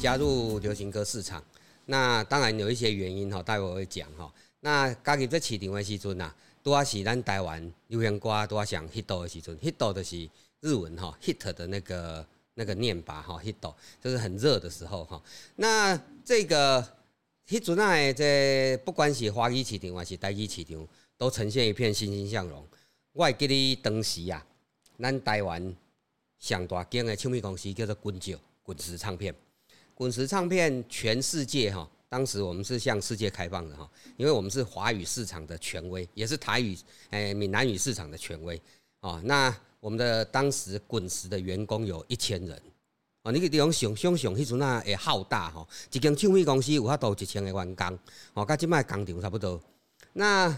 [0.00, 1.44] 加入流行歌市场，
[1.84, 4.32] 那当然有一些原因哈，待会我会讲哈。
[4.60, 6.34] 那加入这市场的时阵呐，
[6.64, 10.26] 拄啊是咱台湾流行歌拄啊上 hit 的时阵，hit 的是
[10.60, 15.22] 日文哈，hit 的那个那个念法哈，hit 就是很热的时候哈。
[15.56, 15.94] 那
[16.24, 16.82] 这个
[17.46, 22.66] hit 阵啊，这不管是华语市场还是台语市场，都呈现一片欣欣向荣。
[23.12, 24.42] 我会记得当时啊，
[24.98, 25.76] 咱台湾
[26.38, 29.34] 上大间的唱片公司叫做滚石，滚石唱片。
[30.00, 33.86] 滚石唱片全世界哈，当时我们是向世界开放的哈，
[34.16, 36.74] 因为我们是华语市场的权威，也是台语
[37.10, 38.58] 诶闽南语市场的权威
[39.00, 39.20] 哦。
[39.22, 42.58] 那我们的当时滚石的员工有一千人
[43.24, 47.98] 哦，你个地方想想想，迄阵啊会浩大哈，一间唱片公司有法度一千个员工
[48.32, 49.60] 哦，甲即卖工厂差不多。
[50.14, 50.48] 那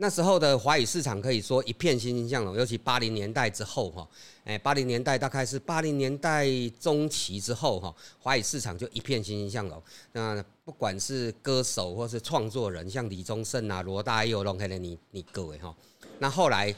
[0.00, 4.08] 那时候的华语市场可以说一片欣欣向荣，尤其八零年代之后哈，
[4.44, 6.46] 哎，八零年代大概是八零年代
[6.78, 9.82] 中期之后哈，华语市场就一片欣欣向荣。
[10.12, 15.74] 那不管是歌手或是创作人，像李宗盛啊、罗大佑、龙开的你你各位哈，
[16.20, 16.72] 那后来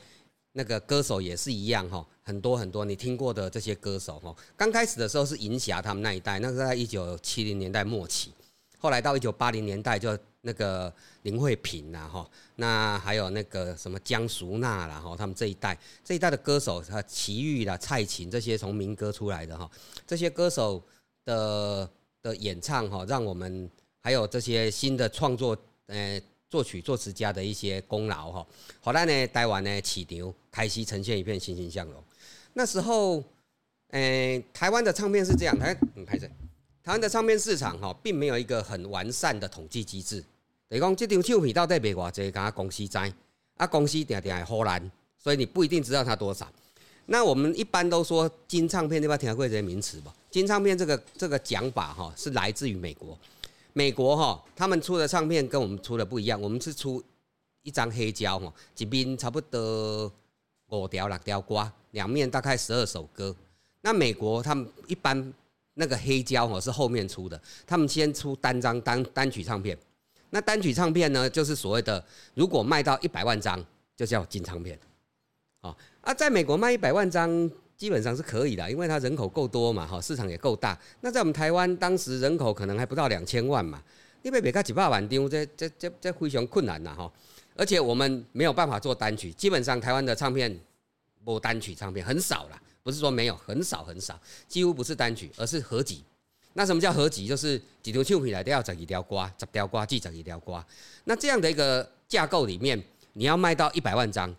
[0.52, 8.32] 那个歌手也是一样哈，很多很多你听过的这些歌手哈，刚开始的时候是银霞他们那一代，那是在一九七零年代末期，
[8.78, 10.16] 后来到一九八零年代就。
[10.42, 19.70] 那个林慧萍呐，哈，那还有那个什么江淑娜啦，哈，他们这一代这一代的歌手，他齐豫啦、蔡琴这些从民歌出来的哈，
[20.06, 20.82] 这些歌手
[21.24, 21.88] 的
[22.22, 28.46] 的演唱哈，让我们还有这些新的创作，呃，作曲作词家的一些功劳哈，
[28.80, 32.02] 后来呢，台湾呢起牛开始呈现一片欣欣向荣。
[32.54, 33.22] 那时候，
[33.90, 36.26] 诶，台湾的唱片是这样，台你拍这。
[36.82, 40.24] 台湾的唱片市场哈，并没有一个很完善的统计机制。
[40.70, 42.96] 等于讲，这张唱片到底卖偌济，甲公司知，
[43.56, 46.46] 啊，公司定定会荷兰，所以你不一定知道它多少。
[47.06, 49.16] 那我们一般都说金唱片，对吧？
[49.16, 50.14] 听过这些名词吧？
[50.30, 53.18] 金唱片这个这个讲法哈，是来自于美国。
[53.72, 57.02] 美国哈，他们出的唱片跟我们出的不一样，我们是出
[57.62, 60.12] 一张黑胶哈，一边差不多
[60.68, 63.34] 五条六条瓜，两面大概十二首歌。
[63.80, 65.34] 那美国他们一般。
[65.74, 69.78] 那个黑胶哦是后面出的，他们先出单张单单曲唱片，
[70.30, 72.02] 那单曲唱片呢就是所谓的，
[72.34, 73.64] 如果卖到一百万张
[73.96, 74.78] 就叫金唱片，
[75.60, 80.78] 哦啊，在美国卖一百万张基本上是可以的，因为它人口够多嘛，哈，市场也够大。
[81.00, 83.82] 那在我们台湾当时人口可能还不到两千万嘛，
[84.22, 87.12] 你别别个几百万张，这这这这非常困难呐，哈，
[87.56, 90.58] 而且我们没有办法做单曲，基本上台湾的唱片
[91.24, 92.60] 播单曲唱片很少了。
[92.82, 94.18] 不是说没有，很少很少，
[94.48, 96.02] 几乎不是单曲，而是合集。
[96.54, 97.26] 那什么叫合集？
[97.26, 100.64] 就是几条唱片来都要十一条瓜，十条瓜记十一条瓜。
[101.04, 104.34] 那这样的一个架构里面，你要卖到一百万张，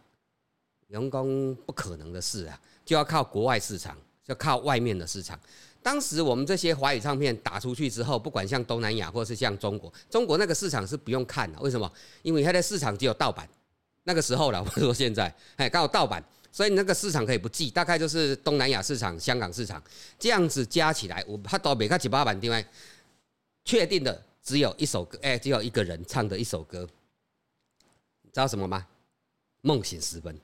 [0.88, 5.40] 员工不可能的事啊，就要靠国外市场，要靠外面的市场。
[5.82, 11.60] 当时我们这些华语唱片打出去之后，不管像东南亚或是像中国，中国那个市场是不用看的。
[11.62, 11.92] 为什么？
[12.22, 13.48] 因为它的市场只有盗版。
[14.04, 16.24] 那个时候了，我说现在，哎，刚好盗版。
[16.52, 19.82] 所以那个市场可以不计，大概就是东南亚市场、香港市场
[20.20, 22.66] 这样子加起来，我他到每个几百万定位，
[23.64, 28.86] 确定的只有一首歌，哎，只有一个人唱的一首歌，知道什么吗？
[29.62, 30.38] 梦醒时分，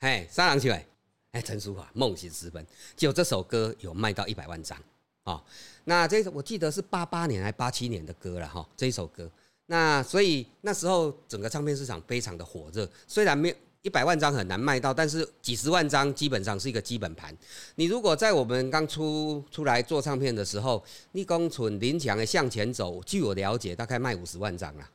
[0.00, 0.84] 嘿，三郎起来，
[1.30, 2.66] 哎，陈淑华，梦醒时分，
[2.96, 4.76] 就这首歌有卖到一百万张
[5.22, 5.40] 啊。
[5.84, 9.30] 那这我记得是八八年还八七年的歌了哈，这一首歌。
[9.66, 13.54] 那所以那时候整个唱片市场非常的火热，虽然没有。
[13.88, 17.34] 一百万张很难卖到，但是几十万张基本上是一个基本盘。
[17.76, 24.90] 你如果在我们刚出出来做唱片的时候，立功存林强的向前走，据我了解，大概卖五十万张啦，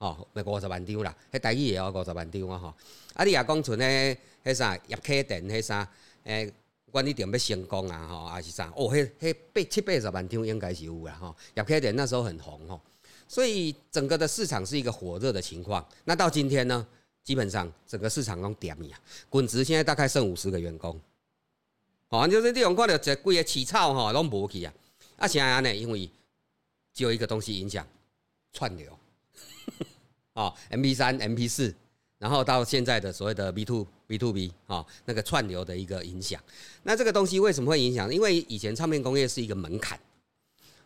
[0.00, 2.74] 哦，卖五十万张啦，迄台语也要五十万张啊哈。
[3.14, 5.90] 啊，你也讲存咧，迄啥叶客店，迄啥，
[6.24, 6.52] 诶，
[6.90, 8.70] 管理店要成功啊哈，还是啥？
[8.76, 11.34] 哦，迄迄八七八十万张应该是有啦哈。
[11.54, 12.78] 叶客店那时候很红哈，
[13.26, 15.82] 所以整个的市场是一个火热的情况。
[16.04, 16.86] 那到今天呢？
[17.28, 18.98] 基本上整个市场都点呀，
[19.28, 20.98] 滚直现在大概剩五十个员工，
[22.06, 24.72] 好，就是利用看到这贵的起草哈，拢无去啊。
[25.18, 26.10] 啊，现在呢，因为
[26.94, 27.86] 只有一个东西影响
[28.50, 28.98] 串流，
[30.32, 31.74] 哦，M P 三、M P 四，
[32.16, 36.42] 然后到现在的所谓的 B two B two B 啊，那个串流的一个影响。
[36.84, 38.10] 那这个东西为什么会影响？
[38.10, 40.00] 因为以前唱片工业是一个门槛，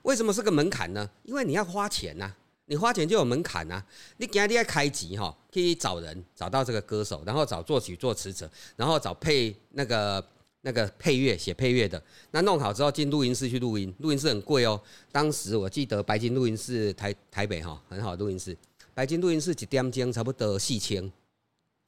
[0.03, 1.09] 为什么是个门槛呢？
[1.23, 2.35] 因为你要花钱呐。
[2.73, 3.85] 你花钱就有门槛呐，
[4.17, 10.25] 你今天要开集哈，可以找人找到这个歌手，然后找作曲作词者，然后找配那个
[10.63, 14.81] 那个配乐写配乐的，那弄好之后进录音室去录音，录音室很贵哦。
[15.11, 18.57] 当时我记得白金录音室台台北哈很好录音室，
[18.95, 21.13] 白金录音室一点钟差不多四千，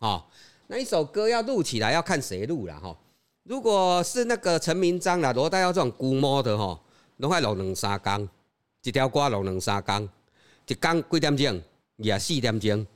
[0.00, 0.22] 哦，
[0.66, 2.94] 那一首歌要录起来要看谁录了哈。
[3.44, 6.78] 如果是那个陈明章啦、罗大佑这种估摸的哈，
[7.16, 8.28] 拢爱录两三工，
[8.82, 10.06] 一条歌录两三工，
[10.66, 11.62] 一工几点钟？
[11.96, 12.86] 也四点钟，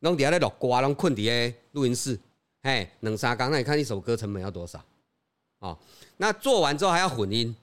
[0.00, 2.18] 拢伫遐咧录歌，拢困伫咧录音室，
[2.62, 4.82] 嘿，两三工，那你看一首歌成本要多少？
[5.58, 5.76] 哦，
[6.16, 7.54] 那做完之后还要混音，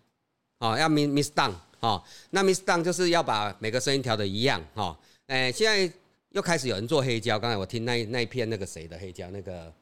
[0.59, 4.95] 哦，要 miss miss down，哦，那 miss down 就是要把每个声音调的一样，哈，
[5.25, 5.91] 哎，现在
[6.29, 9.73] 又开始有人做黑胶，刚才我听那那一片那个谁的黑胶，那个，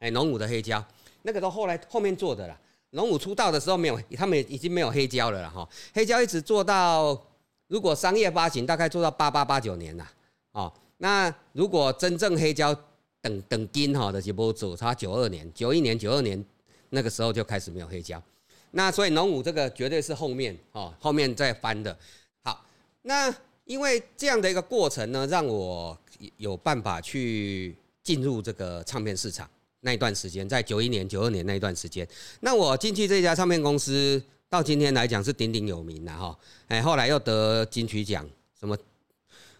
[0.00, 0.84] 哎，龙武的黑胶，
[1.22, 2.60] 那个都后来后面做的啦。
[2.90, 7.20] 龙武出道的时候没有，他们已经没有黑胶了啦，哈，黑胶一直做到，
[7.68, 10.12] 如果商业发行大概做到八八八九年啦，
[10.52, 12.74] 哦，那如果真正黑胶
[13.20, 16.44] 等等金哈的就不做，差九二年、九一年、九二年。
[16.90, 18.22] 那个时候就开始没有黑胶，
[18.70, 21.98] 那所以农五这个绝对是后面哦，后面再翻的。
[22.44, 22.64] 好，
[23.02, 23.34] 那
[23.64, 25.98] 因为这样的一个过程呢，让我
[26.36, 29.50] 有办法去进入这个唱片市场
[29.80, 32.06] 那一段时间，在九一年、九二年那一段时间，
[32.38, 36.38] 那我进去这家唱片公司，到今天来讲是鼎鼎有名的哈。
[36.68, 38.76] 哎，后来又得金曲奖，什么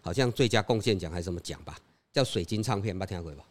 [0.01, 1.77] 好像最佳贡献奖还是什么奖吧，
[2.11, 3.43] 叫水晶唱片，没听过吧？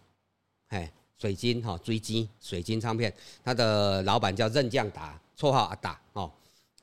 [0.69, 0.93] 哎。
[1.17, 3.11] 水晶哈，追击水晶唱片，
[3.43, 6.31] 他的老板叫任将达，绰号阿达哦。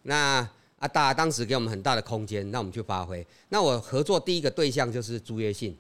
[0.04, 0.50] 那
[0.80, 3.28] 阿达当时给我们很大的空间，让我们去发挥。
[3.50, 5.78] 那我合作第一个对象就是朱约信，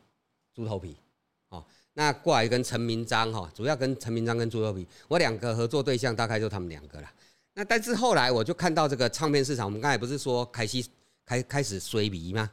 [0.54, 0.96] 猪头皮
[1.50, 1.64] 哦。
[1.94, 7.10] 那过来跟陈明章哈，主要跟陈明章跟猪头皮，我两个合作对象大概就他们两个了。
[7.54, 10.84] 那但是后来我就看到这个唱片市场，我们刚才不是说开始
[11.26, 12.50] 开开始衰迷吗？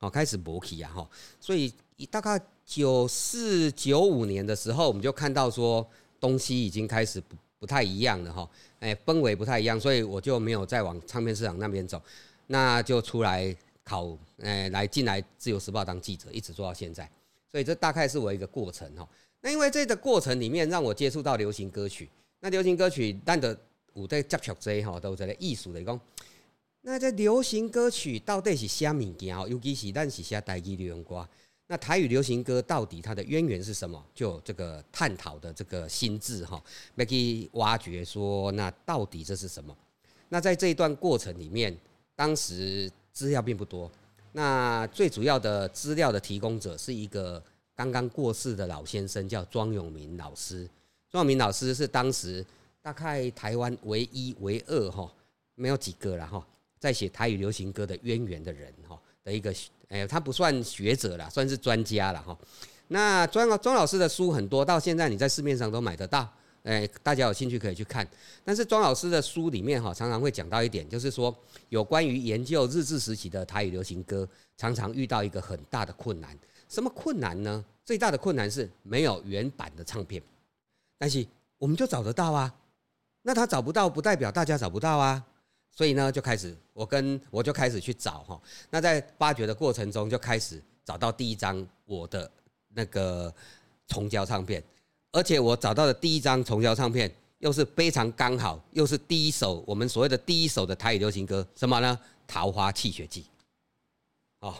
[0.00, 1.08] 哦，开始薄起啊哈，
[1.40, 1.72] 所以
[2.10, 2.40] 大概。
[2.66, 5.86] 九四九五年的时候，我们就看到说
[6.18, 8.50] 东西已经开始不不太一样了哈，
[8.80, 12.02] 哎，氛围不太一样，所以我就没有再往唱片市场那边走，
[12.46, 13.54] 那就出来
[13.84, 17.06] 考，哎，来进来自由时报当记者，一直做到现在，
[17.52, 19.06] 所以这大概是我一个过程哈。
[19.42, 22.08] 那因为这个过程里面让我接触到流行歌曲，
[22.40, 23.54] 那流行歌曲但的
[23.94, 25.98] 五代接触这吼，都在咧艺术的讲，
[26.82, 29.46] 那这流行歌曲到底是虾物件哦？
[29.48, 31.28] 尤其是咱是写台语流行歌。
[31.66, 34.04] 那台语流行歌到底它的渊源是什么？
[34.14, 36.62] 就这个探讨的这个心智哈，
[36.96, 39.74] 来去挖掘说，那到底这是什么？
[40.28, 41.74] 那在这一段过程里面，
[42.14, 43.90] 当时资料并不多。
[44.32, 47.42] 那最主要的资料的提供者是一个
[47.74, 50.68] 刚刚过世的老先生，叫庄永明老师。
[51.08, 52.44] 庄永明老师是当时
[52.84, 55.10] 大概台湾唯一、唯二哈，
[55.54, 56.46] 没有几个了哈，
[56.78, 59.50] 在写台语流行歌的渊源的人哈的一个。
[59.88, 62.36] 哎，他不算学者了，算是专家了哈。
[62.88, 66.30] 那庄庄老师的书很多，到现在你在市面上都买得到。
[66.64, 68.06] 哎，大家有兴趣可以去看。
[68.44, 71.34] 但是庄老师的书里面哈，常常会讲到一点，就是说
[71.70, 74.28] 有关于研究日治时期的台语流行歌，
[74.58, 76.36] 常常遇到一个很大的困难。
[76.68, 77.64] 什么困难呢？
[77.82, 80.20] 最大的困难是没有原版的唱片。
[80.98, 81.24] 但是
[81.56, 82.52] 我们就找得到啊。
[83.26, 85.24] 那他找不到，不代表大家找不到啊。
[85.70, 88.40] 所以呢，就开始我跟我就开始去找哈。
[88.70, 92.30] 那在发掘的过程中，就开始找到第一张我的
[92.68, 93.34] 那个
[93.88, 94.62] 重胶唱片，
[95.10, 101.98] 而且我找到的第一张重胶唱片又是非常刚好，又是第一首我们所谓的第一首的台语流行歌，什么呢？
[102.28, 103.22] 《桃花泣血记》。
[104.46, 104.54] 哦，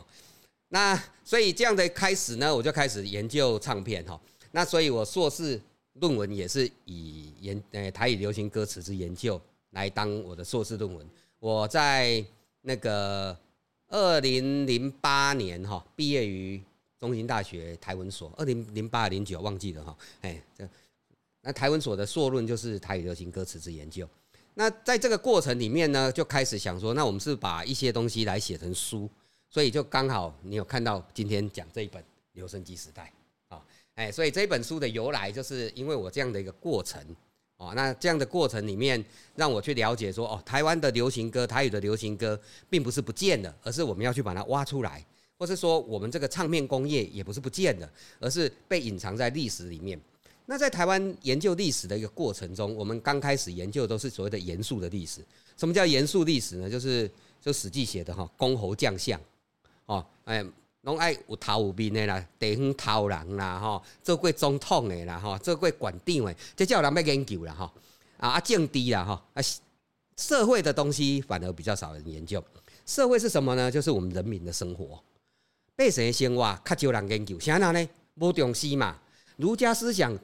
[0.69, 4.21] 那所以这样的开始呢，我就开始研究唱片哈。
[4.51, 5.61] 那所以我硕士
[5.95, 9.41] 论文也是以研呃台语流行歌词之研究。
[9.71, 11.05] 来当我的硕士论文，
[11.41, 12.25] 我在
[12.61, 13.37] 那个
[13.89, 16.63] 二零零八年哈毕业于
[16.97, 20.69] 中兴大学台文所，二零零八零九忘记了哈，哎，这
[21.41, 24.09] 那台文所的硕论就是台语流行歌词之研究。
[24.55, 29.11] 那在这个过程里面呢，就开始想说，那我们是把一些东西来写成书，
[29.51, 32.01] 所以就刚好你有看到今天讲这一本
[32.35, 33.13] 《留声机时代》，
[33.95, 37.01] 哎，所以这本书的由来就是因为我这样的一个过程。
[37.57, 39.03] 哦，那这样的过程里面，
[39.37, 45.07] 让我去了解说，哦，台湾的流行歌，台语的流行歌，并不是不见了，而是我们要去把它挖出来，
[45.39, 49.99] 或是说，我们这个唱片工业也不是不见了，而是被隐藏在历史里面。
[50.47, 55.25] 那在台湾研究历史的一个过程中，我们刚开始研究都是所谓的严肃的历史。
[55.57, 56.69] 什么叫严肃历史呢？
[56.69, 57.09] 就是
[57.41, 59.19] 就史记写的哈，公侯将相，
[59.87, 60.45] 哦，哎。
[60.85, 67.71] 拢爱有头有面的啦，地方头人啦，吼，做过总统的啦，吼，做过馆长的，这叫人要研究啦，吼，
[68.19, 69.43] 啊啊政治啦，吼，啊
[70.17, 72.43] 社会的东西反而比较少人研究。
[72.87, 73.71] 社会是什么呢？
[73.71, 75.03] 就是我们人民的生活，
[75.75, 77.41] 百姓的生活较少人研究。
[77.41, 77.89] 啥呢？
[78.17, 78.99] 无重视嘛。
[79.37, 80.17] 儒家思想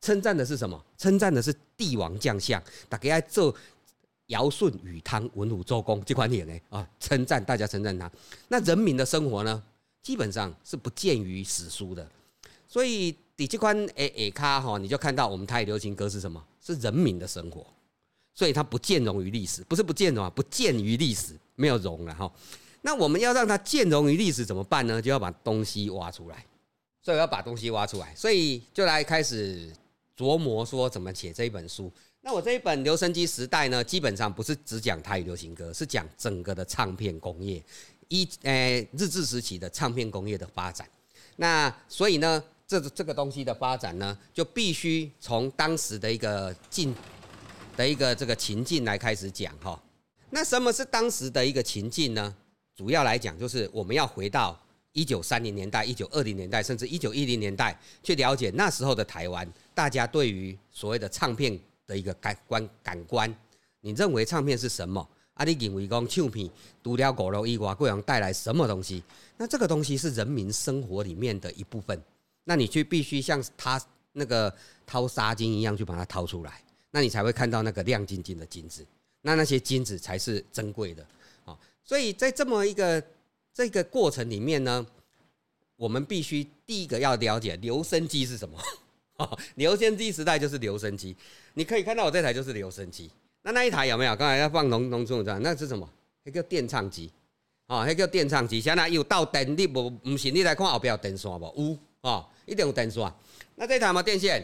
[0.00, 0.82] 称赞的是什么？
[0.96, 3.54] 称赞的是帝王将相，大家爱做
[4.26, 8.10] 尧舜禹汤文武周公这款人呢啊，称赞大家称赞他。
[8.48, 9.62] 那人民的生活呢？
[10.02, 12.08] 基本上是不见于史书的，
[12.68, 16.42] 所以底这款诶诶卡哈，你就看到我们台语流行歌是什么？
[16.60, 17.66] 是人民的生活。
[18.32, 22.32] 所以它不见容于历史，不是不见容啊，不见于历史，没有容了哈。
[22.80, 25.02] 那我们要让它见容于历史怎么办呢？
[25.02, 26.46] 就要把东西挖出来，
[27.02, 29.70] 所以我要把东西挖出来，所以就来开始
[30.16, 31.92] 琢磨说怎么写这一本书。
[32.22, 37.62] 那我这一本《留声机时代》呢，基本上不是只讲台语流行歌，是讲整个的唱片工业，
[38.10, 40.86] 一诶日治时期的唱片工业的发展。
[41.36, 46.94] 那所以呢，这这个东西的发展呢，就必须从当时的一个境
[47.74, 49.82] 的一个这个情境来开始讲哈。
[50.28, 52.36] 那什么是当时的一个情境呢？
[52.76, 54.56] 主要来讲，就是我们要回到
[54.92, 61.58] 一九三零年代、一九二零年代，甚至一九一零年代，去了解那时候的台湾，大家对于所谓的唱片。
[61.86, 63.34] 的一个感官感官，
[63.80, 65.04] 你认为唱片是什么？
[65.40, 66.50] 啊，你认为讲唱片
[66.84, 69.02] 除了五楼以外，贵阳带来什么东西？
[69.38, 71.98] 那这个东西是人民生活里面的一部分。
[72.44, 73.80] 那你去必须像他
[74.12, 74.54] 那个
[74.84, 78.84] 掏沙金一样去把它掏出来，那你才会看到那个亮晶晶的金子。
[79.22, 81.02] 那那些金子才是珍贵的
[81.46, 81.58] 啊！
[81.82, 83.02] 所以在这么一个
[83.54, 84.86] 这个过程里面呢，
[85.76, 88.58] 我们必须第一个要了解留声机是什么。
[89.54, 91.16] 留声机时代就是留声机，
[91.54, 93.10] 你可以看到我这台就是留声机。
[93.42, 94.14] 那那一台有没有？
[94.16, 95.88] 刚才要放农农村的，那是什么？
[96.24, 97.10] 那叫电唱机。
[97.66, 98.60] 哦，那叫电唱机。
[98.60, 99.88] 现在有到电力不？
[99.88, 101.46] 不是你来看后边有电线不？
[101.46, 103.12] 有哦，一定有电线。
[103.54, 104.42] 那这台吗电线？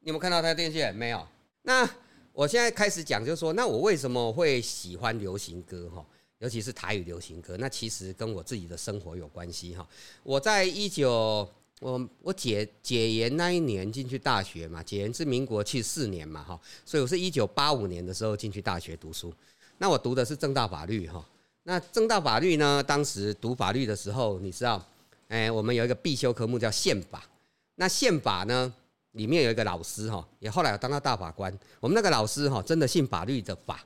[0.00, 0.94] 你有没有看到它的电线？
[0.94, 1.26] 没有。
[1.62, 1.88] 那
[2.32, 5.88] 我现在开始讲，就是说，那我为什么会喜欢流行歌？
[5.94, 6.04] 哈，
[6.38, 7.56] 尤其是台语流行歌。
[7.58, 9.74] 那其实跟我自己的生活有关系。
[9.74, 9.88] 哈，
[10.22, 11.48] 我在一九。
[11.80, 19.32] 我我解解严那一年进去大学嘛，解严是民国七四年嘛，哈，所以我是一九八五年的时候进去大学读书。
[19.78, 21.24] 那我读的是正大法律，哈。
[21.62, 24.82] 那正大法律呢，当时读法律的时候，你知道，
[25.28, 27.24] 哎，我们有一个必修科目叫宪法。
[27.76, 28.70] 那宪法呢，
[29.12, 31.50] 里面有一个老师，哈，也后来当到大法官。
[31.80, 33.82] 我们那个老师，哈，真的信法律的法，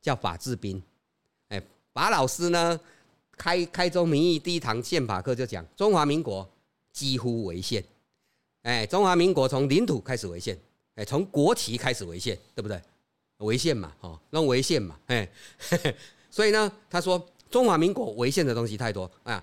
[0.00, 0.80] 叫法治斌。
[1.48, 1.60] 哎，
[1.92, 2.78] 法老师呢，
[3.36, 6.48] 开开宗明义第一堂宪法课就讲中华民国。
[6.94, 7.84] 几乎为宪，
[8.62, 10.56] 哎，中华民国从领土开始为宪，
[10.94, 12.80] 哎，从国旗开始为宪，对不对？
[13.38, 15.28] 为宪嘛，哦，弄为宪嘛，哎，
[16.30, 19.42] 所以呢，他说中华民国违宪的东西太多啊，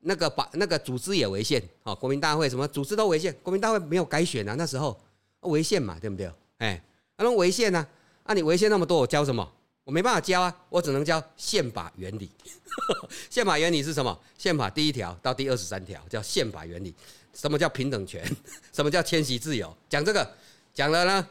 [0.00, 4.98] 那个把那个组织也违宪，哦，国民大会什么组织都违宪，国民大会没有改选啊，那时候
[5.40, 6.32] 违宪嘛，对不对？
[6.56, 6.82] 哎，
[7.18, 7.86] 那种违宪呢，
[8.22, 9.52] 啊，你违宪那么多，我教什么？
[9.84, 12.30] 我没办法教啊，我只能教宪法原理。
[13.28, 14.16] 宪法原理是什么？
[14.38, 16.94] 宪法第一条到第二十三条叫宪法原理。
[17.34, 18.24] 什么叫平等权？
[18.72, 19.74] 什么叫迁徙自由？
[19.88, 20.34] 讲这个
[20.72, 21.26] 讲了呢，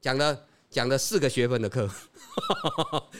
[0.00, 1.90] 讲了讲了四个学分的课。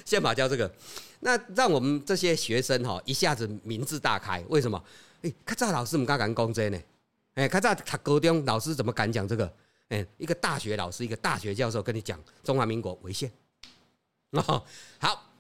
[0.05, 0.73] 宪法教这个，
[1.21, 4.43] 那让我们这些学生哈一下子名字大开。
[4.49, 4.83] 为什么？
[5.23, 6.81] 哎，看这老师们刚敢讲这呢？
[7.35, 9.53] 哎，看这他高中老师怎么敢讲这个？
[9.89, 13.31] 哎，一个大学老师，一个大学教授跟你讲中华民国违宪。
[14.49, 14.65] 哦，
[14.99, 15.31] 好，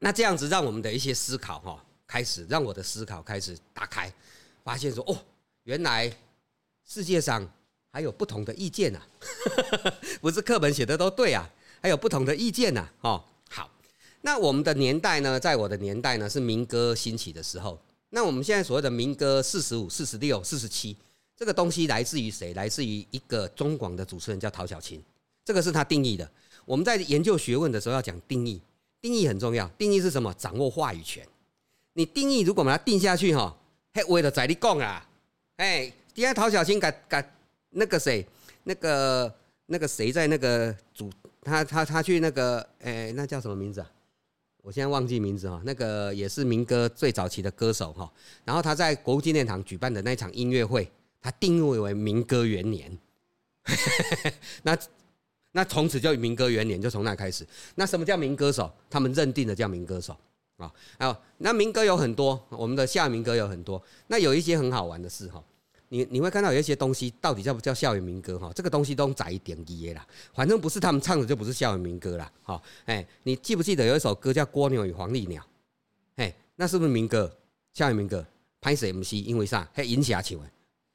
[0.00, 4.12] 那这样子让我们的一些思考哈，开始让我的思考开始打开，
[4.64, 5.16] 发现说哦，
[5.62, 6.12] 原来
[6.84, 7.48] 世界上
[7.92, 9.00] 还有不同的意见呐，
[10.20, 11.48] 不是课本写的都对啊，
[11.80, 12.88] 还有不同的意见呐。
[13.02, 13.70] 哦，好，
[14.22, 20.96] 那我们的年代呢，在我的年代呢是民歌兴起的时候，那我们现在所谓的民歌四十五、四十六、四十七，
[21.36, 22.52] 这个东西来自于谁？
[22.54, 25.00] 来自于一个中广的主持人叫陶小琴，
[25.44, 26.28] 这个是他定义的。
[26.64, 28.60] 我们在研究学问的时候要讲定义，
[29.00, 29.66] 定义很重要。
[29.78, 30.32] 定义是什么？
[30.34, 31.26] 掌握话语权。
[31.94, 33.56] 你定义如果把它定下去哈，
[33.92, 35.08] 嘿，为了在你讲啊，
[35.56, 37.32] 哎，底下陶小青改改
[37.70, 38.24] 那个谁，
[38.64, 39.34] 那个
[39.66, 41.10] 那个谁在那个主，
[41.42, 43.90] 他他他去那个，哎，那叫什么名字啊？
[44.62, 45.60] 我现在忘记名字哈。
[45.64, 48.10] 那个也是民歌最早期的歌手哈。
[48.44, 50.88] 然后他在国父纪念堂举办的那场音乐会，
[51.20, 52.96] 他定义为民歌元年。
[54.62, 54.78] 那。
[55.52, 57.46] 那从此就民歌元年就从那开始。
[57.74, 58.70] 那什么叫民歌手？
[58.88, 60.16] 他们认定的叫民歌手
[60.56, 60.72] 啊。
[61.00, 63.82] 有那民歌有很多，我们的校园民歌有很多。
[64.06, 65.42] 那有一些很好玩的事哈，
[65.88, 68.52] 你你会看到有一些东西到底叫不叫校园民歌哈？
[68.54, 72.30] 这个东西都窄一点一啦，反正不是他们唱的就不是校园民歌啦。
[72.42, 75.42] 好，哎，你记不记得有一首歌叫《蜗牛与黄鹂鸟》？
[76.16, 77.30] 哎，那是不是民歌？
[77.72, 78.24] 校园民歌？
[78.60, 79.68] 拍摄 MC，因为啥？
[79.74, 80.48] 嘿，银霞请问，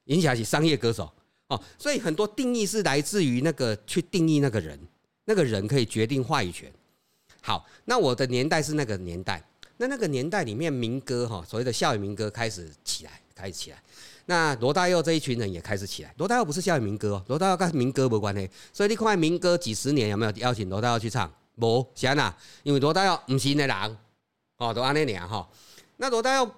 [0.06, 1.12] 银霞是商业歌手。
[1.48, 4.80] 哦，所以很多定义是来自于那个去定义那个人，
[5.26, 6.72] 那个人可以决定话语权。
[7.42, 9.44] 好，那我的年代是那个年代，
[9.78, 13.78] 那那个年代里面民歌哈，所谓的校园民歌开始起来，开始起来。
[14.26, 16.12] 那罗大佑这一群人也开始起来。
[16.18, 18.50] 罗大佑不是校园民歌，罗大佑跟民歌无关系。
[18.74, 21.32] 所以你看民歌几十年有没有邀请罗大佑去唱？
[21.58, 22.36] 无，是安？
[22.64, 23.98] 因为罗大佑不是那人，
[24.58, 25.48] 哦，都安那年哈。
[25.98, 26.52] 那罗大佑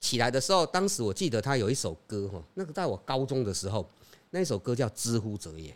[0.00, 3.88] 起来的时候，当时我记得他有一首歌哈，那个在我高中的时候。
[4.30, 5.72] 那首歌叫《知乎者也》，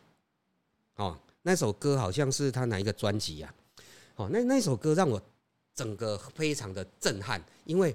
[0.97, 3.55] 哦，那首歌好像是他哪一个专辑呀？
[4.17, 5.21] 哦，那那首歌让我
[5.75, 7.95] 整个非常的震撼，因为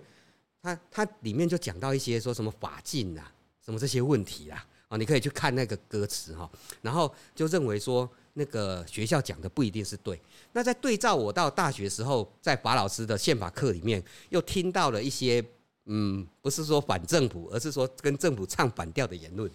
[0.61, 3.31] 他他里面就讲到一些说什么法禁啊，
[3.63, 6.49] 什么这些问题啦，哦，你可以去看那个歌词哈，
[6.81, 10.19] 然后就认为说那个学校讲的不一定是对。
[10.53, 15.43] 那在对照我到大学时候，在法老师的宪法课里面，又听到了一些
[15.85, 19.49] 嗯，不是说反政府，而是说跟政府唱反调的言论，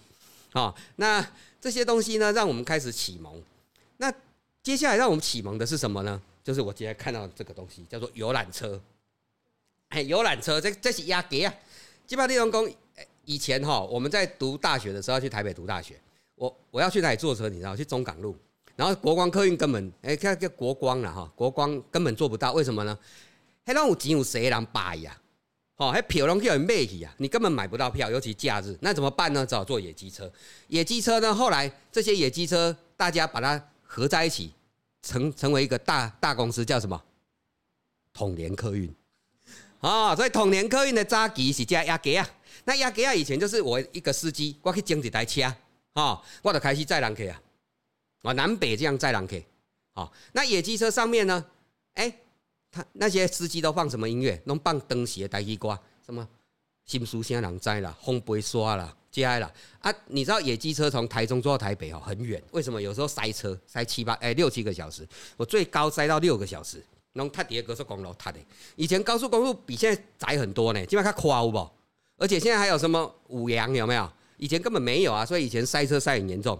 [0.53, 1.25] 啊，那
[1.59, 3.41] 这些东西呢，让我们开始启蒙。
[3.97, 4.13] 那
[4.61, 6.21] 接下来让我们启蒙的是什么呢？
[6.43, 8.79] 就是我今天看到这个东西，叫做游览车。
[9.89, 11.53] 哎，游览车，这这是压给啊！
[12.05, 12.69] 基本上内容工
[13.25, 15.99] 以前哈，我们在读大学的时候去台北读大学，
[16.35, 17.47] 我我要去哪里坐车？
[17.47, 17.75] 你知道？
[17.75, 18.35] 去中港路。
[18.75, 22.97] 然后国光客运根本哎，看个国光了哈，国光根本做不到，为什么呢？
[23.65, 25.15] 还让有钱有谁人买呀？
[25.83, 29.45] 哦，还票拢叫人卖去啊，你根本买不到票，尤其假日，那怎么办呢？
[29.45, 30.31] 只好坐野鸡车。
[30.67, 34.53] 野鸡车呢，后来这些野鸡车大家把它合在一起，
[35.01, 37.01] 成成为一个大大公司，叫什么？
[38.13, 38.93] 统联客运。
[39.81, 42.25] 哦，所以统联客运的早期是叫亚吉啊。
[42.63, 45.41] 那亚吉啊，以前就是我一个司机，我去整一台车，
[45.95, 47.41] 哦，我就开始载人去啊。
[48.21, 49.35] 啊，南北这样载人客，
[49.93, 51.45] 好，那野鸡车上面呢？
[51.95, 52.11] 哎，
[52.73, 54.41] 他那些司机都放什么音乐？
[54.45, 56.27] 拢放当时的台语歌，什么
[56.85, 59.93] 新书先人摘了，风杯刷了，接来了啊！
[60.07, 62.81] 你知道野鸡车从台中坐到台北哦，很远，为什么？
[62.81, 68.39] 有时候塞车，塞七八哎六七个小时，我最高塞到六个小时，弄踏底下高速公路踏的。
[68.75, 71.69] 以前高速公路比现在窄很多呢，基本上它宽不？
[72.17, 74.11] 而且现在还有什么五羊有没有？
[74.37, 76.59] 以前根本没有啊，所以以前塞车塞很严重。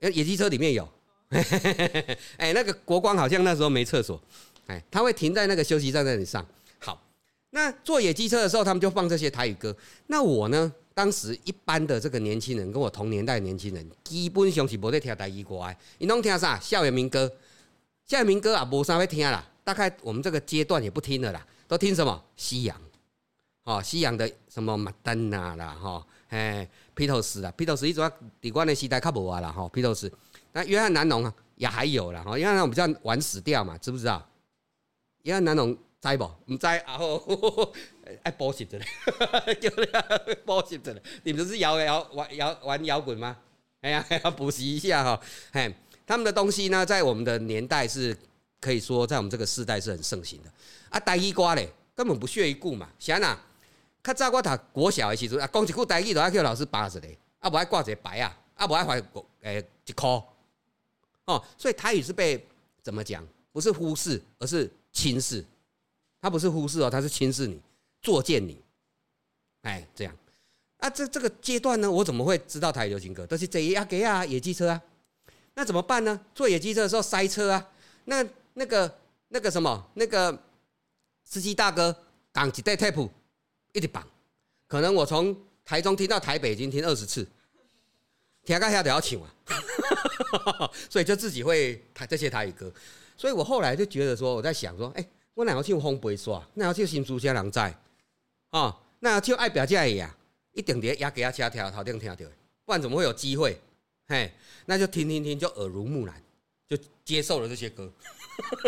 [0.00, 0.88] 野鸡车里面有，
[2.36, 4.20] 哎，那个国光好像那时候没厕所，
[4.66, 6.44] 哎，他会停在那个休息站那里上。
[6.78, 7.00] 好，
[7.50, 9.74] 那坐野鸡车的时候，他们就放这些台语歌。
[10.08, 16.58] 那我呢，当时一般的这个年轻人，跟我同年代的年轻人，基本上是无在听台语歌，你拢听啥？
[16.58, 17.30] 校园民歌，
[18.06, 19.46] 校园民歌啊，无啥会听啦。
[19.62, 22.22] 大概我们这个阶段也不听了啦，都听什么？
[22.36, 22.80] 西洋，
[23.64, 26.06] 哦，西洋的什么麦丹娜啦，哈。
[26.28, 28.00] 哎，披头士啦，披头士一直
[28.40, 30.12] 底关的时代较无啊啦吼，披头士。
[30.52, 34.28] 那约翰南农啊也还有啦吼，约翰南农比较晚死掉嘛，知不知道？
[35.26, 36.30] 约翰南农知不？
[36.46, 37.72] 唔知啊吼，
[38.22, 38.86] 爱补习的嘞，
[39.60, 41.02] 叫你补习的嘞。
[41.24, 43.36] 你不是摇摇玩摇玩摇滚吗？
[43.80, 45.20] 哎呀，要补习一下哈。
[45.52, 45.74] 嘿，
[46.06, 48.16] 他们的东西呢，在我们的年代是
[48.60, 50.52] 可以说，在我们这个世代是很盛行的。
[50.90, 53.36] 啊，呆一瓜嘞，根本不屑一顾嘛，想哪？
[54.04, 59.02] 较早我读国小的时阵，啊，讲一句台语都要叫老师巴死嘞，啊，无爱挂一个白啊，啊，无爱还
[59.40, 60.22] 诶一箍，
[61.24, 62.46] 哦，所以台语是被
[62.80, 63.26] 怎么讲？
[63.50, 65.44] 不是忽视，而是轻视。
[66.20, 67.60] 他不是忽视哦，他是轻视你，
[68.00, 68.60] 作践你，
[69.62, 70.16] 哎，这样。
[70.78, 73.26] 啊，这这个阶段呢，我怎么会知道台流行歌？
[73.26, 74.82] 都是这阿给啊，野鸡车啊。
[75.54, 76.20] 那怎么办呢？
[76.34, 77.68] 坐野鸡车的时候塞车啊，
[78.06, 80.42] 那那个那个什么，那个
[81.22, 81.94] 司机大哥
[82.32, 83.10] 讲一袋 tape。
[83.72, 84.02] 一直绑，
[84.66, 87.28] 可能我从台中听到台北已经听二十次，
[88.42, 89.28] 听到下都要唱啊，
[90.88, 92.72] 所以就自己会弹这些台语歌。
[93.16, 97.74] 所以我后来就觉得说，我在想说，哎，我哪要唱风杯刷，哪要去新竹乡人在
[98.50, 100.16] 啊，那要唱爱表姐呀，
[100.52, 102.26] 一定得压给他车跳头顶听到，
[102.64, 103.58] 不然怎么会有机会？
[104.08, 104.32] 嘿，
[104.66, 106.22] 那就听听听，就耳濡目染，
[106.68, 107.90] 就接受了这些歌。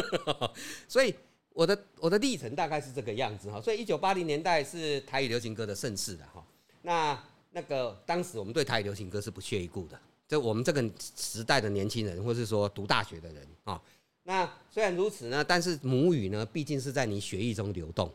[0.89, 1.15] 所以。
[1.55, 6.41] 我的我的历程大概是这个样子哈，所以一九八零年代是台语流行歌的盛世的哈。
[6.83, 13.83] 那那个当时我们对台语流行歌是不屑一顾的，就我们这个时代的年轻人，或是说读大学的人啊。
[14.29, 18.13] 那虽然如此呢，但是母语呢，毕竟是在你血液中流动，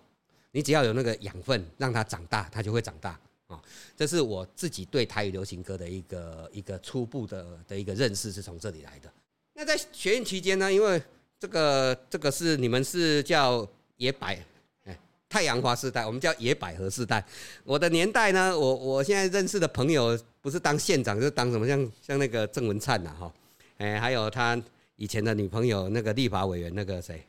[0.51, 3.59] 你只要有那个养分，让它长大，它就会长大啊。
[3.97, 9.11] 这是我自己对台语流行歌的一个一个初步的的一个认识，是从这里来的。
[9.55, 11.01] 那在学院期间呢，因为
[11.39, 14.37] 这个这个是你们是叫野百
[14.83, 14.95] 哎
[15.27, 17.25] 太阳花世代，我们叫野百合世代。
[17.63, 23.33] 我的年代呢，我我现在认识的朋友不是当县长是当什么，像像那个郑文灿呐哈，
[23.77, 24.61] 哎还有他
[24.95, 27.25] 以前的女朋友那个立法委员那个谁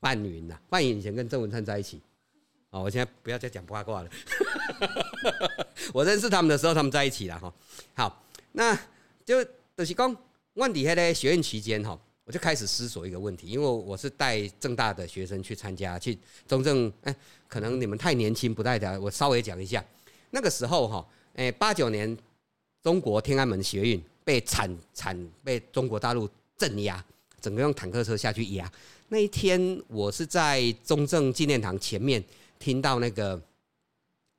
[0.00, 2.00] 范云呐，范云以前跟郑文灿在一起。
[2.70, 4.10] 哦，我现在不要再讲八卦了。
[5.92, 7.52] 我认识他们的时候，他们在一起了哈。
[7.94, 8.74] 好，那
[9.24, 9.44] 就
[9.76, 10.16] 就是讲，
[10.54, 11.98] 问底下咧学院期间哈。
[12.24, 17.14] 我就开始思索一个问题，因为我是带正大的学生去参加，去中正，哎，
[17.48, 19.84] 可能你们太年轻不代表，我稍微讲一下。
[20.30, 22.16] 那个时候哈，哎，八九年，
[22.80, 26.28] 中国天安门学运被惨惨被中国大陆
[26.62, 27.04] 镇压，
[27.40, 28.70] 整个用坦克车下去压。
[29.08, 32.22] 那一天，我是在中正纪念堂前面
[32.60, 33.40] 听到那个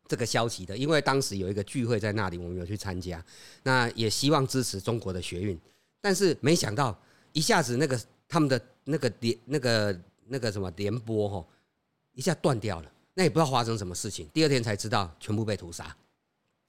[0.08, 3.22] 这个消息的，因为当时有一个聚会在那里，我们有去参加，
[3.64, 5.60] 那也希望支持中国的学运。
[6.00, 6.98] 但是没想到
[7.34, 11.46] 一下子那个他们的那个联那个那个什么联播哈，
[12.14, 14.30] 一下断掉了，那也不知道发生什么事情。
[14.34, 15.94] 第二天才知道全部被屠杀。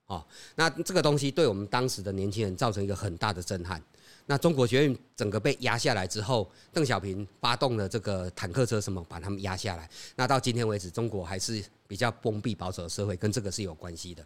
[0.06, 3.80] 哦，那这个东西对我们当时的年轻人造成一个很大的震撼。
[4.26, 9.86] 那中国学院整个被压下来之后，邓小平发动了这个坦克车什么，把他们压下来。
[10.16, 14.24] 那到今天为止，中国还是比较封闭保守的社会，跟这个是有关系的。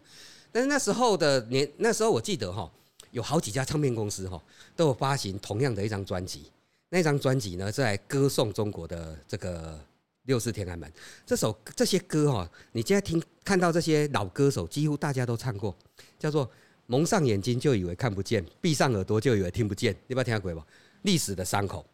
[0.53, 2.71] 但是那时候的年，那时候我记得哈，
[3.11, 4.41] 有好几家唱片公司哈
[4.73, 6.49] 都有发行同样的一张专辑。
[6.89, 9.77] 那张专辑呢在歌颂中国的这个
[10.23, 10.89] 六四天安门。
[11.25, 15.75] 这首这些歌哈，你现在听看到这些老歌手，几乎大家都唱过，
[16.17, 16.49] 叫做。
[16.91, 19.95] 蒙上眼睛就以为看不见，闭上耳朵就以为听不见。
[20.07, 20.65] 你不要听下鬼吧？
[21.03, 21.85] 历史的伤口，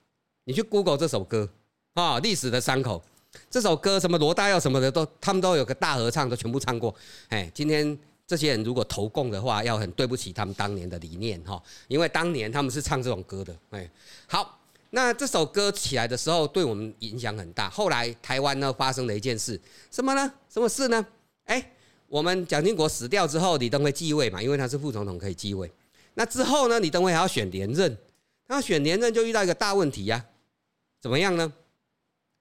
[0.46, 1.50] 你去 Google 这首歌
[1.96, 3.04] 啊，历史的伤口。
[3.50, 6.96] 这首歌什么罗大佑什么的都，他们都有个大合唱，都全部唱过。
[7.28, 13.54] 哎，今天这些人如果投共的话，要很对不起他们当年的理念哈，因为当年他们是唱这种歌的。
[13.72, 13.92] 哎，
[14.28, 14.58] 好，
[14.92, 17.70] 那这首歌起来的时候，对我们影响很大。
[17.70, 19.60] 后来台湾呢发生了一件事，
[19.92, 20.34] 什么呢？
[20.50, 21.06] 什么事呢？
[21.44, 21.72] 哎。
[22.16, 25.70] 我们蒋经国死掉之后，李登辉继位嘛，因为他是副总统可以继位。
[26.14, 27.98] 那之后呢，李登辉还要选连任，
[28.48, 30.26] 他要选连任就遇到一个大问题呀，
[31.02, 31.52] 怎么样呢？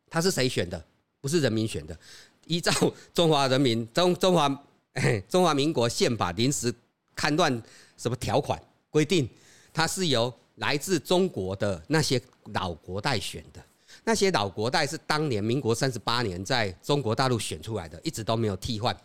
[0.09, 0.81] 他是谁选的？
[1.21, 1.99] 不是人民选的。
[2.47, 2.71] 依照
[3.13, 4.65] 中华人民中中华
[5.29, 6.73] 中华民国宪法临时
[7.17, 7.61] 勘断
[7.97, 8.57] 什么条款
[8.91, 9.29] 规定，
[9.73, 13.61] 他是由来自中国的那些老国代选的。
[14.05, 18.97] 那些老国代是当年民国三十八年在中国大陆选出来的，一直都没有替换。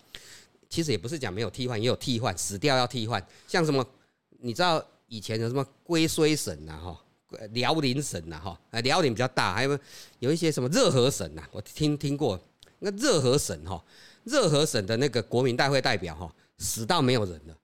[0.69, 3.25] 其实也不是讲没有替换，也有替换，死掉要替换。
[3.47, 3.85] 像什么，
[4.39, 7.03] 你知道以前有什么龟虽省呐，哈，
[7.51, 9.79] 辽宁省呐，哈，啊，辽宁比较大，还有
[10.19, 12.39] 有一些什么热河省呐，我听听过。
[12.79, 13.83] 那热河省哈，
[14.23, 17.57] 热河省的那个国民大会代表哈，死到没有人了。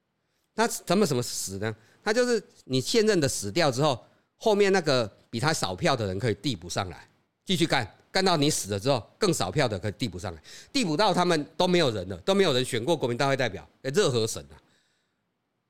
[0.55, 1.73] 他怎么什么死呢？
[2.03, 4.03] 他就是你现任的死掉之后，
[4.35, 7.07] 后面那个比他少票的人可以递补上来，
[7.45, 7.89] 继续干。
[8.15, 14.41] 干到你死了之后，更少票的可以递补上来，递补到他们都没有人了，都没有人选过国民大会代表，热河省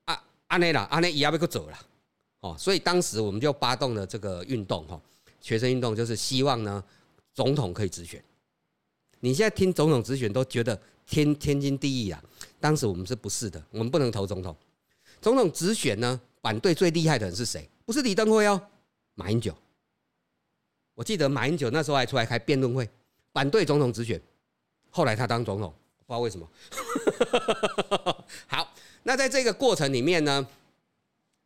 [0.05, 1.79] 啊，啊，安内啦，安内也要被克走了，
[2.41, 5.01] 哦，所以当时我们就发动了这个运动，哈，
[5.41, 6.83] 学生运动就是希望呢，
[7.33, 8.23] 总统可以直选。
[9.21, 12.23] 你现在听总统直选都觉得天天经地义啊，
[12.59, 13.59] 当时我们是不是的？
[13.71, 14.55] 我们不能投总统，
[15.19, 17.67] 总统直选呢，反对最厉害的人是谁？
[17.85, 18.61] 不是李登辉哦，
[19.15, 19.51] 马英九。
[20.95, 22.89] 我记得马英九那时候还出来开辩论会，
[23.33, 24.19] 反对总统直选。
[24.89, 25.69] 后来他当总统，
[26.07, 26.49] 不知道为什么。
[28.47, 30.47] 好，那在这个过程里面呢，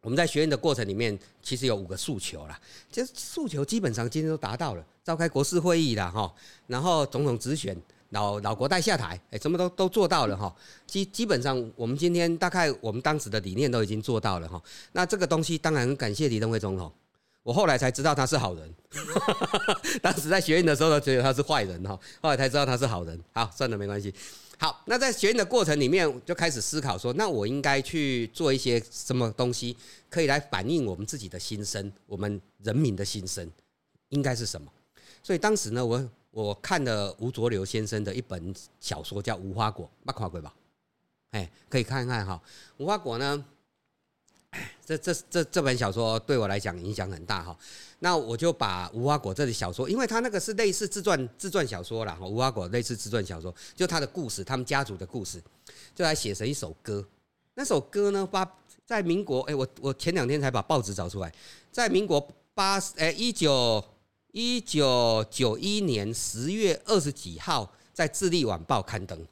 [0.01, 2.61] 我们在学院的过程里面，其实有五个诉求啦。
[2.91, 6.31] 其实诉求基本上今天都达到了，召开国事会议了哈，
[6.67, 7.75] 然后总统直选，
[8.09, 10.55] 老老国代下台，哎，什么都都做到了哈。
[10.85, 14.61] 基基本上我们今天大概我们当时的理念都已经做到了哈。
[14.91, 16.93] 那这个东西当然很感谢李登辉总统。
[17.43, 18.73] 我后来才知道他是好人，
[20.03, 23.19] 当时在学院的时候都觉得他是坏人哈，后来才知道他是好人。
[23.33, 24.13] 好，算了，没关系。
[24.57, 29.75] 好，那在学院的过程里面就开始思考说，那我应该去做一些什么东西，
[30.09, 33.49] 可以来反映我们自己的心声，我们人民的心声
[34.09, 34.69] 应该是什么？
[35.23, 40.53] 所以当时呢，我我看了吴浊流先生的一本小说叫《无花果》，没看过吧？
[41.31, 42.41] 哎，可以看看哈，
[42.83, 43.45] 《无花果》呢。
[44.85, 47.55] 这这这这本小说对我来讲影响很大哈，
[47.99, 55.39] 那我就把无花果这里小说，因为他那个是类似自传自传小说啦，无花果类似自传小说，就他的故事，他们家族的故事，
[55.93, 57.07] 就来写成一首歌。
[57.53, 61.31] 那首歌呢，发在民国，哎，我我前两天才把报纸找出来，
[61.71, 63.83] 在民国八哎一九
[64.31, 69.23] 一九九一年十月二十几号，在《智利晚报》刊登，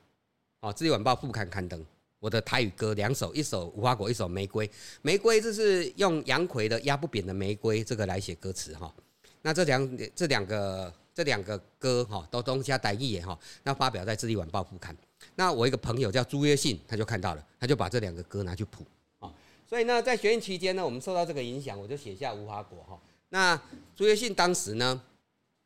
[0.59, 1.83] 哦，《智利晚报》副刊刊登。
[2.27, 4.69] 我的台语歌两首，一首无花果，一首玫瑰。
[5.01, 8.93] 玫瑰就是用杨奎的压不扁的玫瑰这个来写歌词哈。
[9.41, 14.93] 那这两这两个这两个歌哈都东加台语也哈，那发表在《智利晚报》副刊。
[15.35, 18.85] 那我一个朋友叫朱约信，他就看到了，他就把这两个歌拿去谱
[19.19, 19.33] 啊。
[19.65, 22.99] 所以呢，在学院期间呢，我们受到这个影响，我就写下无花果哈。
[23.29, 23.57] 那
[23.95, 25.01] 朱约信当时呢，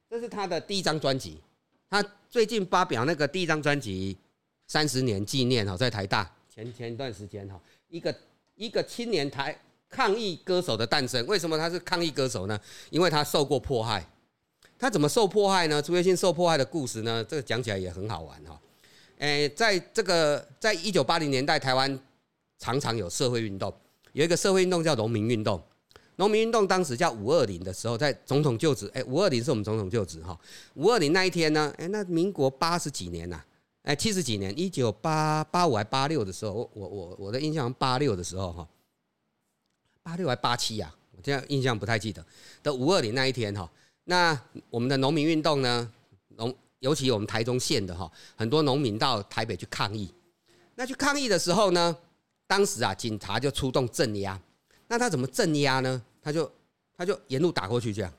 [0.08, 1.39] 这是他的第一张专辑，
[1.89, 4.15] 他最近发表那个第一张专辑
[4.67, 6.32] 三十年纪念哈，在台大。
[6.54, 8.14] 前前段时间哈，一个
[8.56, 9.58] 一个青年台
[9.90, 12.60] 抗议歌手的诞生，为什么他是抗议歌手呢？
[12.90, 14.06] 因为他受过迫害，
[14.78, 15.82] 他怎么受迫害呢？
[15.82, 17.24] 朱月信受迫害的故事呢？
[17.24, 18.60] 这个讲起来也很好玩哈。
[19.20, 21.98] 诶，在这个在一九八零年代，台湾
[22.60, 23.74] 常常有社会运动，
[24.12, 25.62] 有一个社会运动叫农民运动。
[26.18, 30.38] 农民运动当时叫五二零的时候，在总统就职，诶，五二零是我们总统就职哈。
[30.74, 33.42] 五二零那一天呢，诶，那民国八十几年呐。
[33.84, 38.67] 哎，七十几年，一九八八五还八六的时候，我我我我的印象八六的时候哈，
[40.04, 42.24] 八六还八七呀，我现在印象不太记得
[42.62, 43.70] 的五二零那一天哈。
[44.04, 44.39] 那
[44.70, 45.91] 我们的农民运动呢，
[46.38, 50.13] 农尤其我们台中县的哈，很多农民到台北去抗议。
[50.76, 51.96] 那去抗议的时候呢，
[52.46, 54.39] 当时啊，警察就出动镇压。
[54.88, 56.02] 那他怎么镇压呢？
[56.22, 56.52] 他就
[56.96, 58.13] 他就沿路打过去这样。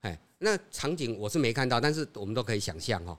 [0.00, 3.18] 哎，那场景我是没看到，但是我们都可以想象哈。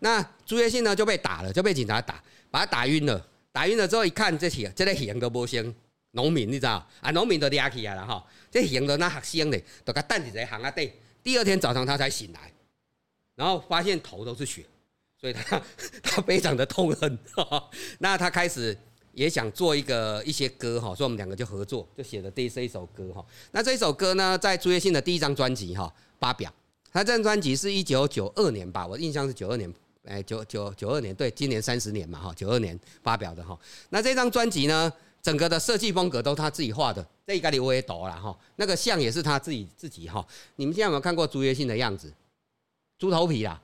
[0.00, 3.26] 那朱月信呢就被打了，就被警察打，把他打晕了。
[3.52, 5.74] 打晕了之后一看，这起这个行都无声，
[6.12, 7.10] 农民你知道啊？
[7.10, 10.92] 农民都抓起来了哈，这行的那学生呢，都给担在行啊底。
[11.22, 12.52] 第二天早上他才醒来，
[13.34, 14.64] 然后发现头都是血，
[15.20, 15.60] 所以他
[16.02, 17.18] 他非常的痛恨。
[17.98, 18.76] 那他开始
[19.12, 23.26] 也想做一个一些歌哈，所以我们两个就合作，就写了第这一首歌哈。
[23.50, 26.50] 那这首歌呢，在朱月信的第一张专辑哈发表。
[26.92, 29.72] 他这张专辑是一九九二年吧，我印象是九二年。
[30.04, 33.58] 哎，九九九二年，对，今年三十年嘛，哈，九二年发表的哈。
[33.90, 38.36] 那这张专辑呢，整个的设计风格都他自己画的，这一个里我也懂了哈。
[38.56, 40.26] 那个像也是他自己自己哈。
[40.56, 42.10] 你们现在有没有看过朱约信的样子？
[42.98, 43.60] 猪头皮啦，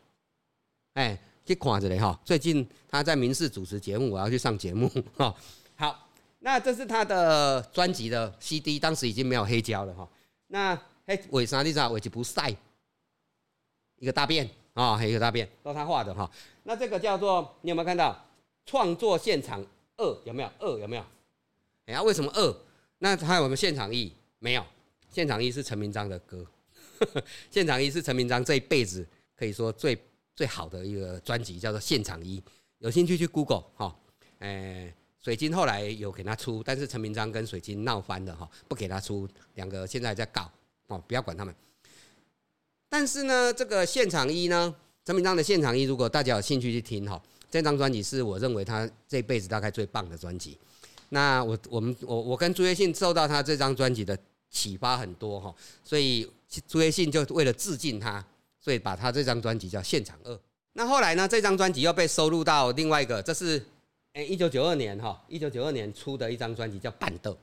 [0.93, 2.21] 哎，去看着嘞哈。
[2.23, 5.35] 最近他在民视主持节目，我要去上节目哈。
[5.75, 6.09] 好，
[6.41, 10.07] 那这是他的专辑的 CD，当时已经没有黑胶了哈。
[10.49, 11.91] 那嘿，为啥你知道？
[11.91, 12.55] 为一不晒
[13.97, 14.49] 一个大便。
[14.77, 16.31] 啊，还有一个大便，都他画的哈。
[16.65, 18.15] 那这个叫做，你有没有看到
[18.67, 19.65] 创作现场
[19.97, 20.23] 二？
[20.27, 20.79] 有没有二？
[20.79, 21.03] 有没有？
[21.87, 22.57] 哎呀，为什么二？
[22.99, 24.63] 那还有我们现场一没有？
[25.09, 26.45] 现场一是陈明章的歌，
[27.51, 29.97] 现场一是陈明章这一辈子可以说最
[30.35, 32.43] 最好的一个专辑，叫做现场一。
[32.79, 33.97] 有兴趣去 Google 哈。
[34.41, 40.51] 哎，水晶后来有给他出，但是陈明章跟水晶闹翻了哈，不给他出，两个现在在搞
[40.89, 41.55] 哦，不要管他们。
[42.89, 47.21] 但是呢，这个现场一呢，陈明章的现场一，如果大家有兴趣去听哈，
[47.51, 50.57] 这张专辑是我认为他这辈子大概最棒的专辑。
[51.11, 54.17] 那我我们我我跟朱约信受到他这张专辑的
[54.51, 56.29] 启发很多哈，所以
[56.67, 58.25] 朱约信就为了致敬他，
[58.61, 60.39] 所以把他这张专辑叫现场二。
[60.73, 63.65] 那后来呢，这张专辑又被收录到另外一个，这是
[64.13, 67.37] 诶一九九二年哈，一九九二年出的一张专辑叫《半豆》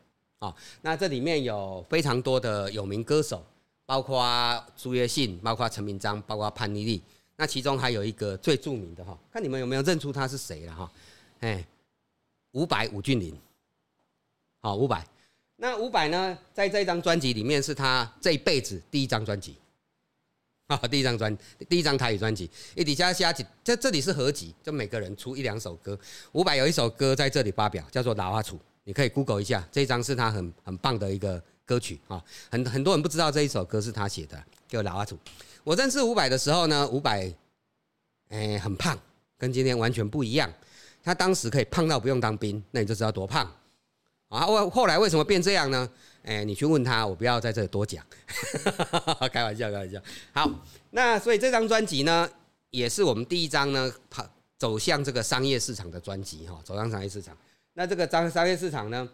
[0.46, 3.46] 啊，那这里面有非常多的有名歌手。
[3.94, 7.00] 包括朱约信，包括陈明章，包括潘妮丽，
[7.36, 10.92] 那其中还有一个最著名的哈，看你们有没有认出他是谁了哈？
[11.42, 11.64] 哎，
[12.54, 13.40] 伍佰伍俊霖，
[14.62, 15.06] 好伍佰，
[15.58, 19.58] 那伍佰呢，在这张专辑里面是他这一辈子第一张专辑，
[20.66, 21.38] 啊，第一张专，
[21.70, 25.96] 第一张台语专辑，一底下下几，这这里是合集，就每个人出一两首歌，
[26.32, 31.40] 伍佰有一首歌在这里发表，叫做《老阿楚》，你可以 Google 一下，这张是他很很棒的一个。
[31.66, 35.16] 歌曲啊，很很多人不知道这一首歌是他写的，叫《老阿土》。
[35.64, 37.34] 我认识伍佰的时候呢，伍佰
[38.30, 38.98] 哎很胖，
[39.38, 40.52] 跟今天完全不一样。
[41.02, 43.50] 他当时可以胖到不用当兵，那你就知道多胖
[44.30, 44.42] 啊。
[44.42, 45.90] 后后来为什么变这样呢？
[46.24, 48.06] 哎，你去问他，我不要在这里多讲，
[49.32, 50.02] 开玩笑，开玩笑。
[50.34, 50.50] 好，
[50.92, 52.30] 那所以这张专辑呢，
[52.70, 54.26] 也是我们第一张呢，跑
[54.58, 57.38] 走向这个商业市场的专辑哈，走向商业市场。
[57.74, 59.10] 那这个商商业市场呢？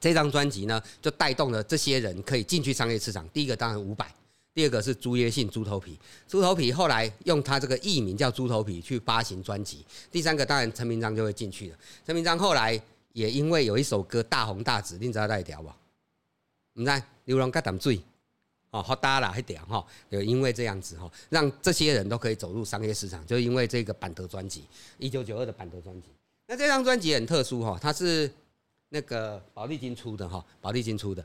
[0.00, 3.28] 这张专辑呢，就带动了这些人可以进去商业市场。
[3.30, 4.12] 第一个当然五百，
[4.54, 9.84] 第二个是朱约信猪头皮，猪头皮后来用他这个艺名叫猪头皮去发行专辑。
[10.10, 11.78] 第三个当然陈明章就会进去了。
[12.04, 12.80] 陈明章后来
[13.12, 15.70] 也因为有一首歌大红大紫，你知道那一条不？
[16.80, 18.00] 唔知流浪甲淡水
[18.70, 19.84] 哦，好大啦，一条哈。
[20.10, 24.64] 有因为这样子哈，让这些人都可以走入商业市场，就因为这个板德专辑，
[24.98, 26.08] 一九九二的板德专辑。
[26.46, 28.30] 那这张专辑很特殊哈，它是。
[28.90, 31.24] 那个宝丽金出的哈，宝丽金出的。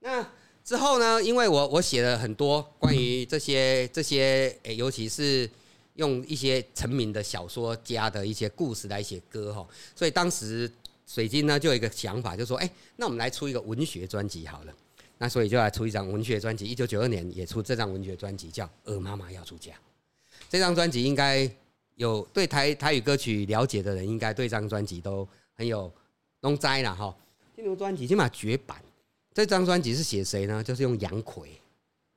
[0.00, 0.26] 那
[0.64, 1.22] 之后呢？
[1.22, 5.48] 因为我我写了很多关于这些这些，诶，尤其是
[5.94, 9.66] 用一些成名的小说家的一些故事来写歌哈，
[9.96, 10.70] 所以当时
[11.06, 14.74] 水晶呢就有一个想法，就说，哎，那我们来出一个文学专辑好了。
[15.16, 16.66] 那所以就来出一张文学专辑。
[16.66, 19.72] 一九九二年也出这张文学专辑，叫《鹅妈妈要出嫁》。
[20.50, 21.50] 这张专辑应该
[21.96, 25.90] 有对台台语歌曲了解的人，应该对这张专辑都很有。
[26.40, 27.14] 弄栽了哈，
[27.56, 28.80] 这张专辑起码绝版。
[29.34, 30.64] 这张专辑是写谁呢？
[30.64, 31.48] 就是用杨奎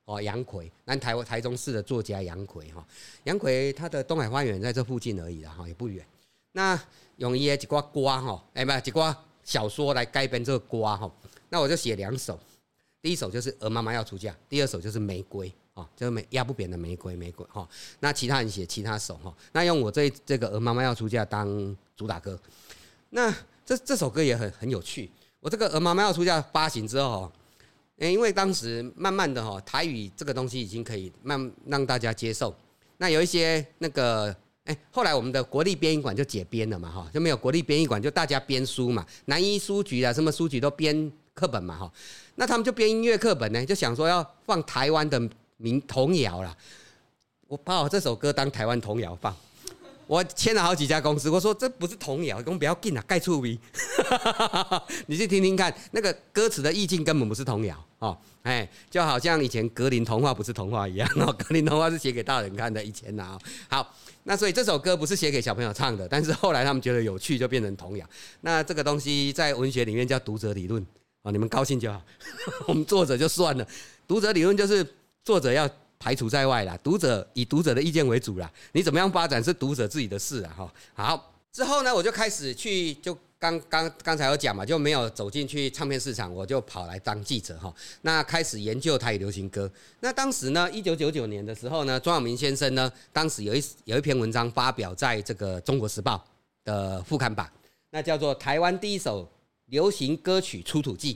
[0.06, 2.84] 哦，杨奎，南台台中市的作家杨奎哈。
[3.24, 6.04] 杨奎他的东海花园在这附近而已啦哈，也不远。
[6.50, 6.76] 那
[7.18, 11.08] 用一些几挂瓜哈，哎不，几挂小说来改编这个瓜哈。
[11.48, 12.36] 那我就写两首，
[13.00, 15.48] 第一首就是《鹅妈妈要出嫁》，第二首就是《玫瑰》
[15.80, 17.68] 啊，就是玫压不扁的玫瑰，玫瑰哈。
[18.00, 19.32] 那其他人写其他首哈。
[19.52, 22.36] 那用我这这个《鹅妈妈要出嫁》当主打歌，
[23.10, 23.32] 那。
[23.64, 25.10] 这这首歌也很很有趣。
[25.40, 27.30] 我这个《鹅妈妈要出嫁》发行之后，
[27.98, 32.54] 诶，因为当时慢慢的哈，台语这个东西已经可以慢让大家接受。
[32.98, 39.04] 那有一些那个，哎，后来我们的国立编译馆就解编了嘛，哈，就没有国立编译馆，就大家编书嘛。
[39.24, 41.92] 南一书局啊，什么书局都编课本嘛哈。
[42.36, 45.20] 那他们就编音乐课本呢，就想说要放台湾的
[45.56, 46.56] 民童谣啦。
[47.48, 49.36] 我把我这首歌当台湾童谣放。
[50.12, 53.58] 我签了好几家公司，我说这不是童谣，我们不要进啊，盖出名。
[55.08, 63.38] 你去听听看，那个歌词的意境根本不是童谣哦，哎，就好像以前格林童话不是童话一样哦，格林童话是写给大人看的，以前呐。
[63.70, 63.94] 好，
[64.24, 68.06] 那所以这首歌不是写给小朋友唱的，但是后来他们觉得有趣，就变成童谣。
[68.42, 70.86] 那这个东西在文学里面叫读者理论
[71.22, 72.02] 哦，你们高兴就好，
[72.68, 73.66] 我们作者就算了。
[74.06, 74.86] 读者理论就是
[75.24, 75.66] 作者要。
[76.02, 80.74] 排除在外啦，读者以读者的意见为主啦，你怎么样发展是读者自己的事啊，哈。
[80.94, 87.72] 好，之后呢，我就开始去，就刚刚刚才有讲嘛，就没有走进去唱片市场，我就跑来当记者哈。
[88.00, 89.70] 那开始研究台语流行歌。
[90.00, 96.16] 那当时呢，一九九九年的时候呢，庄永明先生呢，当时有一有一篇文章发表在这个《中国时报》
[96.64, 97.48] 的副刊版，
[97.90, 99.30] 那叫做《台湾第一首
[99.66, 101.14] 流行歌曲出土记》。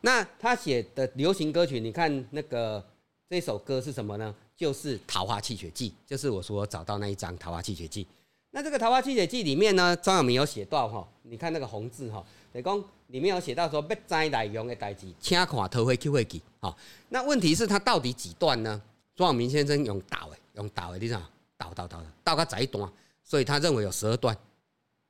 [0.00, 2.84] 那他写的流行歌曲，你看那个。
[3.30, 4.34] 这首歌是什么呢？
[4.56, 8.04] 就是《桃花泣血记》，就是我说找到那一张《桃花泣血记》。
[8.50, 16.42] 那这个《桃花泣血记》里面呢，张永明有写到哈，你看那个红字哈，等于讲里面有写到说要摘内容的代志，请看桃花泣血记。
[16.58, 16.76] 好，
[17.10, 18.82] 那问题是它到底几段呢？
[19.14, 21.22] 庄明先生用倒诶，用倒诶，你知道
[21.56, 24.36] 倒倒倒，倒个窄段，所以他认为有十二段。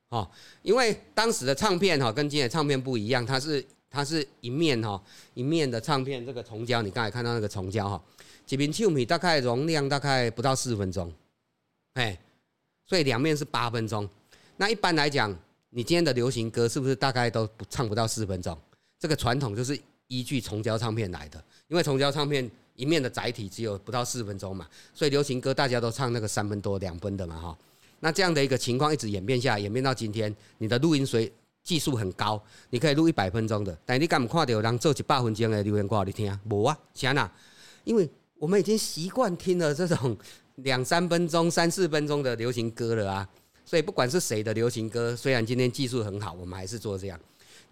[0.09, 0.29] 哦，
[0.61, 3.65] 因为当时的唱片哈跟今天的唱片不一样，它是。
[3.91, 4.99] 它是一面哈，
[5.33, 8.01] 一面的唱片，这个重胶，你刚才看到那个重胶哈，
[8.45, 11.13] 几瓶秋米大概容量大概不到四分钟，
[11.95, 12.17] 哎，
[12.87, 14.09] 所以两面是八分钟。
[14.55, 15.37] 那一般来讲，
[15.71, 18.57] 你今天的流行歌是不是大概都不唱不到四分钟？
[18.97, 19.77] 这个传统就是
[20.07, 27.57] 依据重胶唱片来的，因为重胶唱片一面的载体只有不到四分钟嘛，所以流行歌大家都唱那个三分多两分的嘛哈。
[27.99, 31.29] 那这样的一个情况一直演变下，演变到今天，你的录音水。
[31.63, 36.39] 技术很高，你可以录一百分钟的，但你敢唔看到人做一百分钟的留言歌你听？
[36.49, 37.29] 无啊，啥呐？
[37.83, 40.17] 因为我们已经习惯听了这种
[40.55, 43.29] 两三分钟、三四分钟的流行歌了啊，
[43.65, 47.19] 所以不管是谁的流行歌，虽然今天技术很好，我们还是做这样。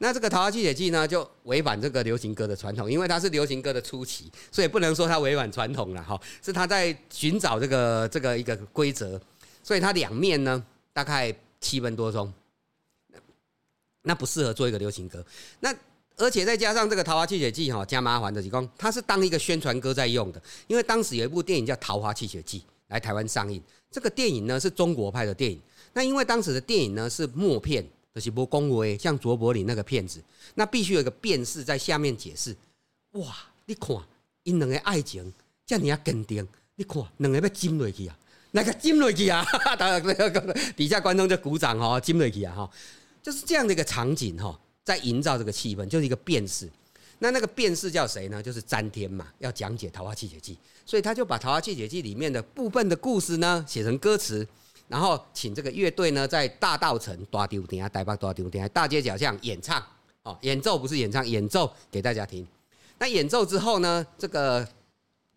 [0.02, 9.20] 那这个《桃花泣血记》呢，就违反这个流行歌的传统，因为它是流行歌的初期，所以不能说它违反传统了哈，是他在寻找这个这个一个规则，
[9.62, 12.32] 所以它两面呢大概七分多钟。
[14.10, 15.24] 那不适合做一个流行歌。
[15.60, 15.72] 那
[16.18, 20.42] 而且再加上这个《桃花泣血记》哈，加麻烦的几公，他是当一个宣传歌在用的。
[20.66, 25.62] 因为当时有一部电影叫《桃花泣血记》来台湾上映，这个电影呢是中国拍的电影。
[25.94, 30.20] 那因为当时的电影呢是默片，就是不公维，像卓伯林那个片子，
[30.56, 32.56] 那必须有一个辨识在下面解释。
[33.12, 33.36] 哇，
[33.68, 33.96] 你看，
[34.42, 35.32] 因两个爱情
[35.68, 38.18] 这样你要跟定，你看两个要金落去啊，
[38.52, 39.46] 那个金落去啊，
[40.76, 42.72] 底下观众就鼓掌哦，金落去啊哈。
[43.22, 46.70] 就是这样的一个场景哈，在营造这个气氛，就是一个变式。
[47.22, 48.42] 那那个变式叫谁呢？
[48.42, 50.56] 就是詹天嘛，要讲解《桃花泣血记》，
[50.86, 54.48] 所以他就把《桃花泣血记》里面的部分的故事呢写成歌词，
[54.88, 59.84] 然后请这个乐队呢在大道城大丢店啊、台北大丢店大街小巷演唱
[60.24, 62.48] 哦，演奏不是演唱，演奏给大家听。
[63.00, 64.66] 那演奏之后呢，这个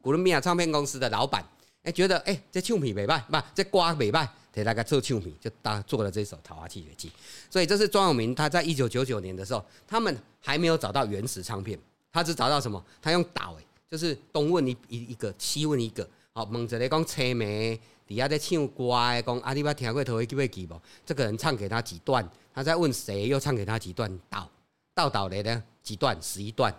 [0.00, 1.44] 古伦比亚唱片公司的老板
[1.82, 4.32] 哎觉得哎这唱片美败，不这瓜美败。
[4.52, 7.08] 给大家做唱片，就当做了这首《桃花泣血记》，
[7.50, 11.78] 所以这是庄永明他在一九九九年的时候，他们还没有找到原始唱片，
[12.12, 12.84] 他只找到什么？
[13.00, 13.56] 他用导，
[13.90, 20.78] 就是东问一一一个，西问一个，好，问着咧讲车名，底下在唱歌诶，讲阿你捌听过《桃花泣血记》不？
[21.06, 24.20] 这个人唱给他几段，他在问谁，又唱给他几段？
[24.28, 24.50] 导，
[24.94, 26.74] 导导来呢几段，十一段，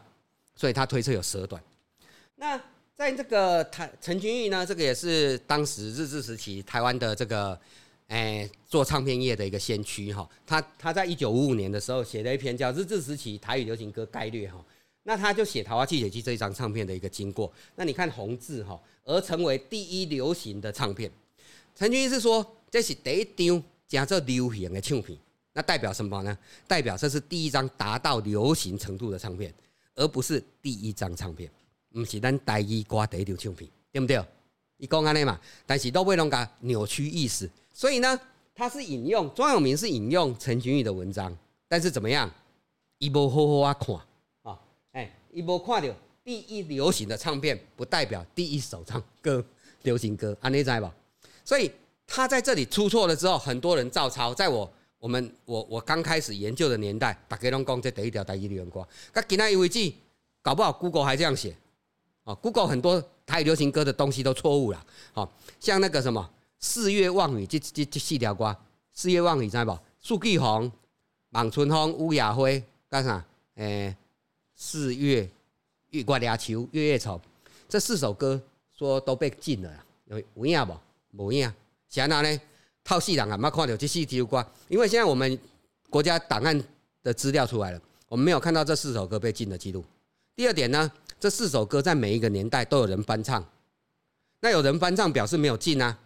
[0.55, 1.61] 所以他推测有十二段。
[2.35, 2.59] 那
[2.95, 7.59] 在这个台陈君玉呢，这个也是当时日治时期台湾的这个，
[8.07, 10.29] 诶做唱片业的一个先驱哈。
[10.45, 14.63] 他他在一九五五年的时候写了一篇叫《日治时期台语流行歌概略》哈。
[15.05, 17.51] 那他就写《桃花泣血记》这一张唱片的一个经过。
[17.75, 21.11] 那你看红字哈，而成为第一流行的唱片。
[21.75, 25.17] 陈君玉是说这是第一张叫做流行的唱片，
[25.53, 26.37] 那代表什么呢？
[26.67, 29.51] 代表这是第一张达到流行程度的唱片，
[29.95, 31.51] 而不是第一张唱片。
[31.93, 34.23] 唔是咱台语歌第一张唱片，对不对？
[34.77, 38.19] 伊讲安尼嘛，但是都被人家扭曲意思，所以呢，
[38.53, 41.35] 他是引用庄永明是引用陈君玉的文章，
[41.67, 42.29] 但是怎么样？
[42.97, 43.95] 伊无好好啊看
[44.41, 44.59] 啊，
[44.91, 49.43] 哎，伊无看到第一流行的唱片，不代表第一首唱歌
[49.83, 50.93] 流行歌，安尼知吧？
[51.45, 51.71] 所以
[52.07, 54.33] 他在这里出错了之后，很多人照抄。
[54.33, 59.93] 在我我们我我刚开始研究的年代，大家拢讲这第一条台语流行歌，甲今仔日为止，
[60.41, 61.55] 搞不好 Google 还这样写。
[62.23, 64.85] 哦，Google 很多台语流行歌的东西都错误了。
[65.11, 68.55] 好，像那个什么“四月望雨”这这这四条歌
[68.93, 69.77] ，“四月望雨”知道不？
[69.99, 70.71] 苏继红、
[71.31, 73.23] 望春风、乌雅辉干啥？
[73.55, 73.95] 诶，
[74.55, 75.29] 四月、
[75.89, 77.19] 月月牙球、月月草
[77.67, 78.41] 这四首歌
[78.77, 81.23] 说都被禁了，有有影不？
[81.23, 81.51] 无影。
[81.89, 82.41] 谁哪呢？
[82.83, 85.39] 套戏人啊，没看到这四条歌，因为现在我们
[85.89, 86.63] 国家档案
[87.01, 89.83] 的资料出来了，我们没有看到这四首歌被禁的记录。
[90.35, 90.91] 第二点呢，
[91.23, 93.41] 这四首歌在每一个年代都有人翻唱，
[94.41, 95.97] 那有人翻唱表示没有禁啊。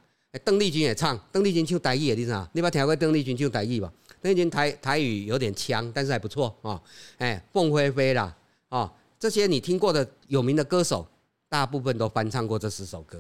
[0.46, 2.48] 邓丽君也唱，邓丽君唱台语的，你知道？
[2.54, 3.92] 你把听过邓丽君唱台语吧？
[4.22, 6.80] 邓丽君台台语有点腔，但是还不错啊。
[7.18, 8.38] 哎，凤飞飞啦，
[8.70, 11.08] 啊，这些你听过的有名的歌手，
[11.50, 13.20] 大部分都翻唱过这四首歌。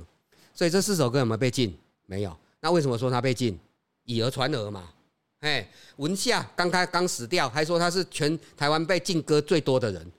[0.53, 1.75] 所以这四首歌有没有被禁？
[2.05, 2.37] 没有。
[2.59, 3.57] 那为什么说他被禁？
[4.03, 4.87] 以讹传讹嘛。
[5.39, 10.11] 哎，文夏刚开刚死掉，还说他是全台湾被禁歌最多的人。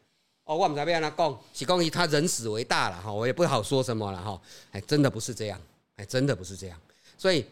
[0.48, 4.40] 哦，我们才被他讲，是讲以他人死为大了哈，我也不好说什么了哈。
[4.72, 5.60] 哎，真的不是这样，
[5.96, 6.80] 哎，真的不是这样。
[7.18, 7.44] 所以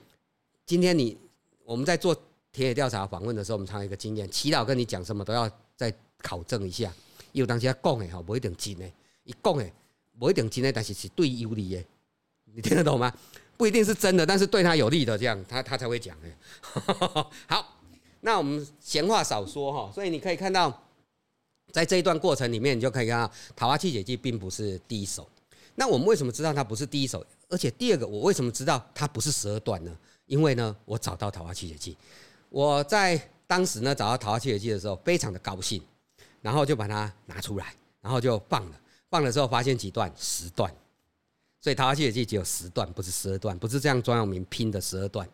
[0.64, 1.14] 今天你
[1.62, 2.16] 我们在做
[2.52, 5.92] 田野调查访问的时候，我们常有一个经验，祈祷跟你讲什么都要再
[6.22, 6.90] 考证一下。
[7.32, 8.86] 有当时讲的哈，不一定真的；
[9.24, 9.70] 一讲的
[10.18, 11.84] 不一定真的，但是是对有利的。
[12.54, 13.12] 你听得懂吗？
[13.58, 16.16] 不一定是真的，但是对他有利的，这样他他才会讲。
[17.46, 17.76] 好，
[18.20, 19.92] 那我们闲话少说哈。
[19.94, 20.85] 所以你可以看到，
[21.76, 25.28] 在这一段过程里面，你就可以看到桃花气解剂并不是第一手。
[25.74, 27.22] 那我们为什么知道它不是第一手？
[27.50, 29.94] 而且第二个，我为什么知道它不是十二段呢？
[30.24, 31.94] 因为呢，我找到桃花气解剂。
[32.48, 35.82] 我在当时呢找到桃花气解剂的时候，非常的高兴，
[36.40, 38.80] 然后就把它拿出来，然后就放了。
[39.10, 40.74] 放了之后发现几段，十段。
[41.60, 45.28] 所以桃花气解剂只有十段，不是十二段，不是这样庄有明拼的十二段。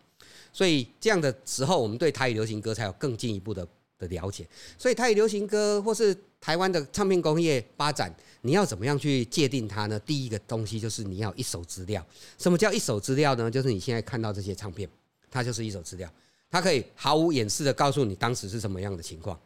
[0.53, 3.64] 所以这样的时候，我们对台语流行歌才有更进一步的
[4.03, 4.46] 的了解。
[4.76, 9.98] 所以台语流行歌或是台湾的唱片工业发展，你要怎么样去界定它呢？
[10.00, 12.05] 第一个东西就是你要一手资料。
[12.36, 13.50] 什么叫一手资料呢？
[13.50, 14.88] 就是你现在看到这些唱片，
[15.30, 16.12] 它就是一手资料，
[16.50, 19.38] 它可以毫无掩饰的告诉你当时是什么样的情况。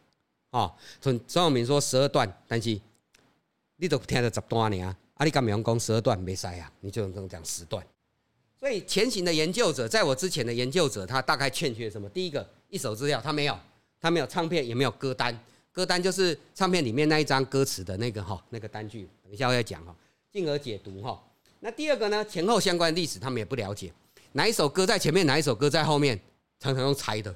[0.49, 2.79] 哦，从庄永明说十二段，但是
[3.75, 4.97] 你都听了十段呢啊。
[5.15, 7.85] 阿里干美容工十二段没塞啊，你就能跟讲十段。
[8.59, 12.07] 所以前行的研究者，在我之前的研究者，他大概欠缺什么？
[12.09, 13.57] 第一个，一手资料他没有，
[13.99, 15.37] 他没有唱片，也没有歌单。
[15.71, 19.07] 歌单就是唱片里面那一张歌词的那个哈，那个单据。
[19.23, 19.95] 等一下我要讲哈，
[20.31, 21.21] 进而解读哈。
[21.59, 23.91] 那第二个呢，前后相关历史他们也不了解，
[24.31, 26.19] 哪一首歌在前面，哪一首歌在后面，
[26.59, 27.33] 常常用猜的。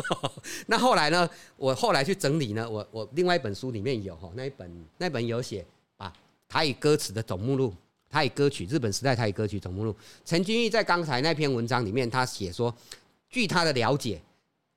[0.66, 5.64] 那后来呢，我后来去整理呢，我我另外一本书里面有哈，那一本那本有写。
[6.46, 7.74] 台语歌词的总目录，
[8.08, 9.96] 台语歌曲，日本时代台语歌曲总目录。
[10.24, 12.72] 陈君毅在刚才那篇文章里面，他写说，
[13.28, 14.22] 据他的了解，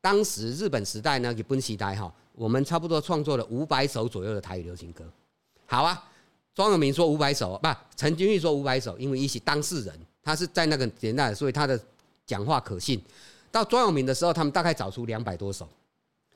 [0.08, 5.03] 当时日本时代呢，日本时代哈，我们差不多创作了五百首左右的台语流行歌。
[5.66, 6.01] 好啊，
[6.55, 9.93] 庄永明说五百首，不，陈君玉说五百首，因为一起当事人，
[10.24, 11.78] 他是在那个年代，所以他的
[12.26, 13.03] 讲话可信。
[13.51, 15.68] 到庄永明的时候，他们大概找出两百多首，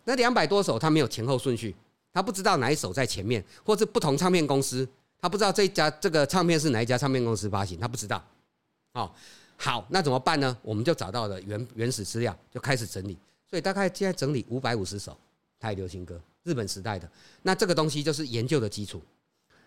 [0.03, 1.73] 那两百多首他没有前后顺序，
[2.11, 4.85] 他不知道哪一首在前面，或是不同唱片公司。
[5.21, 8.21] 他不知道这家这个唱片是哪一家唱片公司发行，他不知道。
[8.95, 9.09] 哦，
[9.55, 10.57] 好，那怎么办呢？
[10.61, 13.17] 我们就找到了原原始资料，就开始整理。
[13.51, 15.15] 所以大概现在整理五百五十首
[15.59, 17.07] 台流行歌，日本时代的。
[17.43, 19.01] 那这个东西就是研究的基础。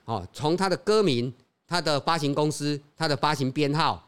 [0.07, 1.33] 哦，从它的歌名、
[1.67, 4.03] 它的发行公司、它的发行编号，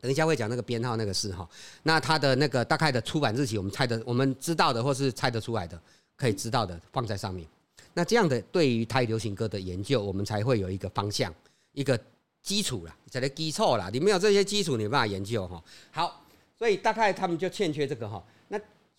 [0.00, 1.48] 等一下会讲那个编号那个事哈。
[1.84, 5.80] 那它的那个大概的出版日期，我们猜的，我们知道的或是猜得出来的，
[6.16, 7.46] 可以知道的放在上面。
[7.94, 11.32] 那这样的对于台流行歌的研究，我们才会有一个方向，
[11.72, 11.98] 一个
[12.42, 13.90] 基础啦，才能基础啦。
[13.92, 15.62] 你没有这些基础，你没办法研究哈。
[15.90, 16.24] 好，
[16.58, 18.22] 所以大概他们就欠缺这个哈。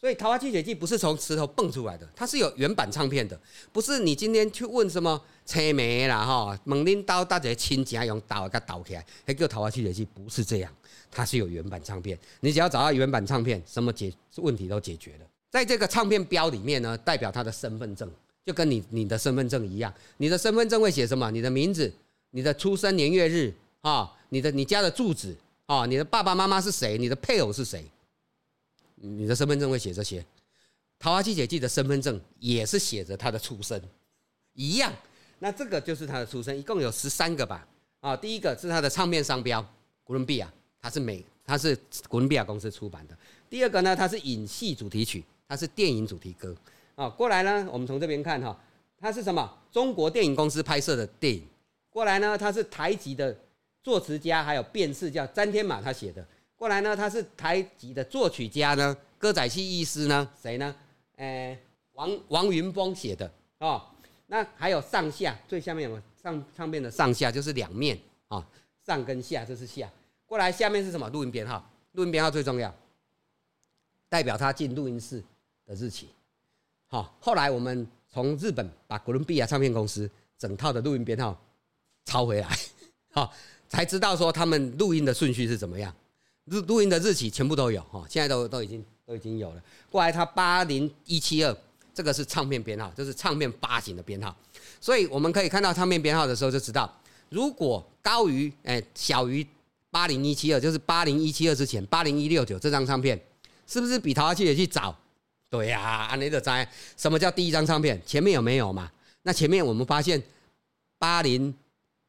[0.03, 3.39] 所以《桃花泣血记》不是从石头蹦出来的，它是有原版唱片的，
[3.71, 10.69] 不是你今天去问什么车眉啦哈，猛拎刀大家亲戚用刀给它刀起来，还叫《桃花泣血记》，不是这样，
[11.09, 12.19] 它是有原版唱片。
[12.41, 15.25] 你只要找到原版唱片，什么解问题都解决了。
[15.49, 18.11] 在这个唱片标里面呢，代表他的身份证。
[18.45, 21.31] 就跟你你的身份证一样，你的身份证会写什么？
[21.31, 21.89] 你的名字、
[22.31, 25.33] 你的出生年月日啊，你的你家的住址
[25.65, 26.97] 啊，你的爸爸妈妈是谁？
[26.97, 27.89] 你的配偶是谁？
[29.05, 30.25] 你的身份证会写这些。
[30.97, 33.79] 桃花季姐记的身份证也是写着他的出生，
[34.53, 34.91] 一样。
[35.39, 37.67] 那这个就是他的出生，一共有十三个吧？
[37.99, 39.61] 啊，第一个是他的唱片商标，
[40.05, 40.49] 哥伦比亚，
[40.81, 41.75] 它是美，它是
[42.07, 43.17] 哥伦比亚公司出版的。
[43.49, 46.55] 第二个呢，它是影戏主题曲，它是电影主题歌。
[46.95, 48.57] 啊，过来呢，我们从这边看哈，
[48.97, 49.57] 它是什么？
[49.69, 51.45] 中国电影公司拍摄的电影。
[51.89, 53.37] 过来呢，它是台籍的
[53.83, 56.25] 作词家，还有辨识叫詹天马他写的。
[56.63, 60.73] 后来呢，他是台籍的作曲家呢，歌仔戏艺师呢，谁呢？
[61.17, 61.59] 诶，
[61.91, 63.83] 王王云峰写的哦。
[64.27, 67.99] 那还有上下，最下面有上唱片的上下就是两面
[68.29, 68.47] 啊，
[68.85, 69.91] 上跟下这是下。
[70.25, 71.09] 过来下面是什么？
[71.09, 72.73] 录音编号，录音编号最重要，
[74.07, 75.21] 代表他进录音室
[75.65, 76.07] 的日期。
[76.87, 81.37] 好，后来我们从日本把哥伦比亚唱片公司整套的录音编号
[82.05, 82.57] 抄回来，
[83.11, 83.33] 好，
[83.67, 85.93] 才知道说他们录音的顺序是怎么样，
[86.45, 89.63] 录录音的日期全部都有哈，现在都都已经都已经有了。
[89.89, 91.55] 过来，它八零一七二，
[91.93, 94.35] 这个是唱片编号，这是唱片八型的编号，
[94.81, 96.93] 所以我们可以看到唱片编号的时候就知道，
[97.29, 99.45] 如果高于哎小于
[99.89, 103.19] 八零一七二，就是八零一七二之前八零一六九这张唱片，
[103.67, 104.95] 是不是比淘气也去找？
[105.49, 106.49] 对呀，安尼就知
[106.97, 108.01] 什么叫第一张唱片？
[108.05, 108.91] 前面有没有嘛？
[109.21, 110.21] 那前面我们发现
[110.97, 111.53] 八零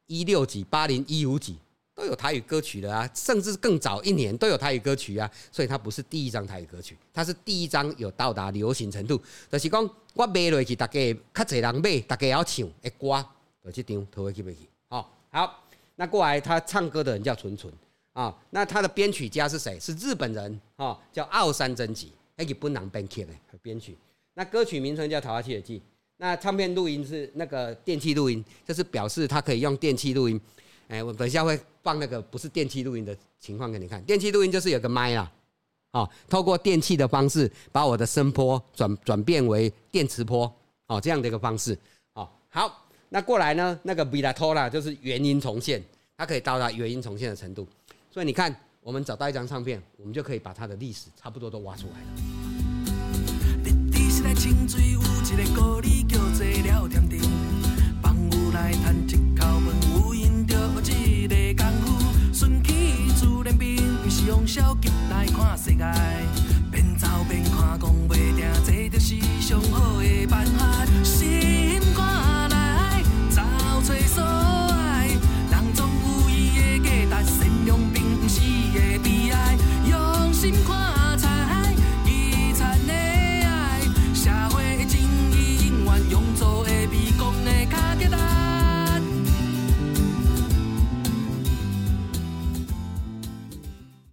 [0.07, 1.55] 一六几、八零一五几
[1.95, 9.19] 都有台语歌曲的啊，甚至更早一年都有台语歌曲啊，所以它不是第一张台语歌曲，它是第一张有到达流行程度。
[9.49, 10.99] 就是讲我买落去，大家
[11.33, 13.25] 较侪人买，大家要唱的歌，
[13.63, 14.57] 就这张投回去不去？
[14.89, 15.63] 好，好，
[15.95, 17.73] 那过来他唱歌的人叫纯纯
[18.13, 19.79] 啊，那他的编曲家是谁？
[19.79, 22.11] 是日本人啊，叫奥山真吉。
[22.37, 23.31] 还给不能编曲的
[23.61, 23.97] 编曲，
[24.33, 25.79] 那歌曲名称叫《桃花泣的记》，
[26.17, 30.37] 那唱片录音是那个电器录音，就是表示他可以用电器录音。
[30.89, 34.01] 哎，我等一下会放那个不是电器录音的情况给你看。
[34.05, 35.31] 电器录音就是有个麦啦
[35.91, 40.51] 哦透过电器的方式把我的声波转转变为电磁波
[40.87, 41.77] 哦这样的一个方式。
[42.13, 45.81] 哦好那过来呢那个 viatora 就是原音重现
[46.17, 47.67] 它可以到达原音重现的程度。
[48.09, 52.35] 所以你看我们找到一张唱片我们就可以把它的历史差不多都挖出来了。
[64.55, 65.83] 消极来看世界，
[66.71, 70.85] 边走边看，讲袂定，这就是上好的办法。
[71.03, 71.74] 是。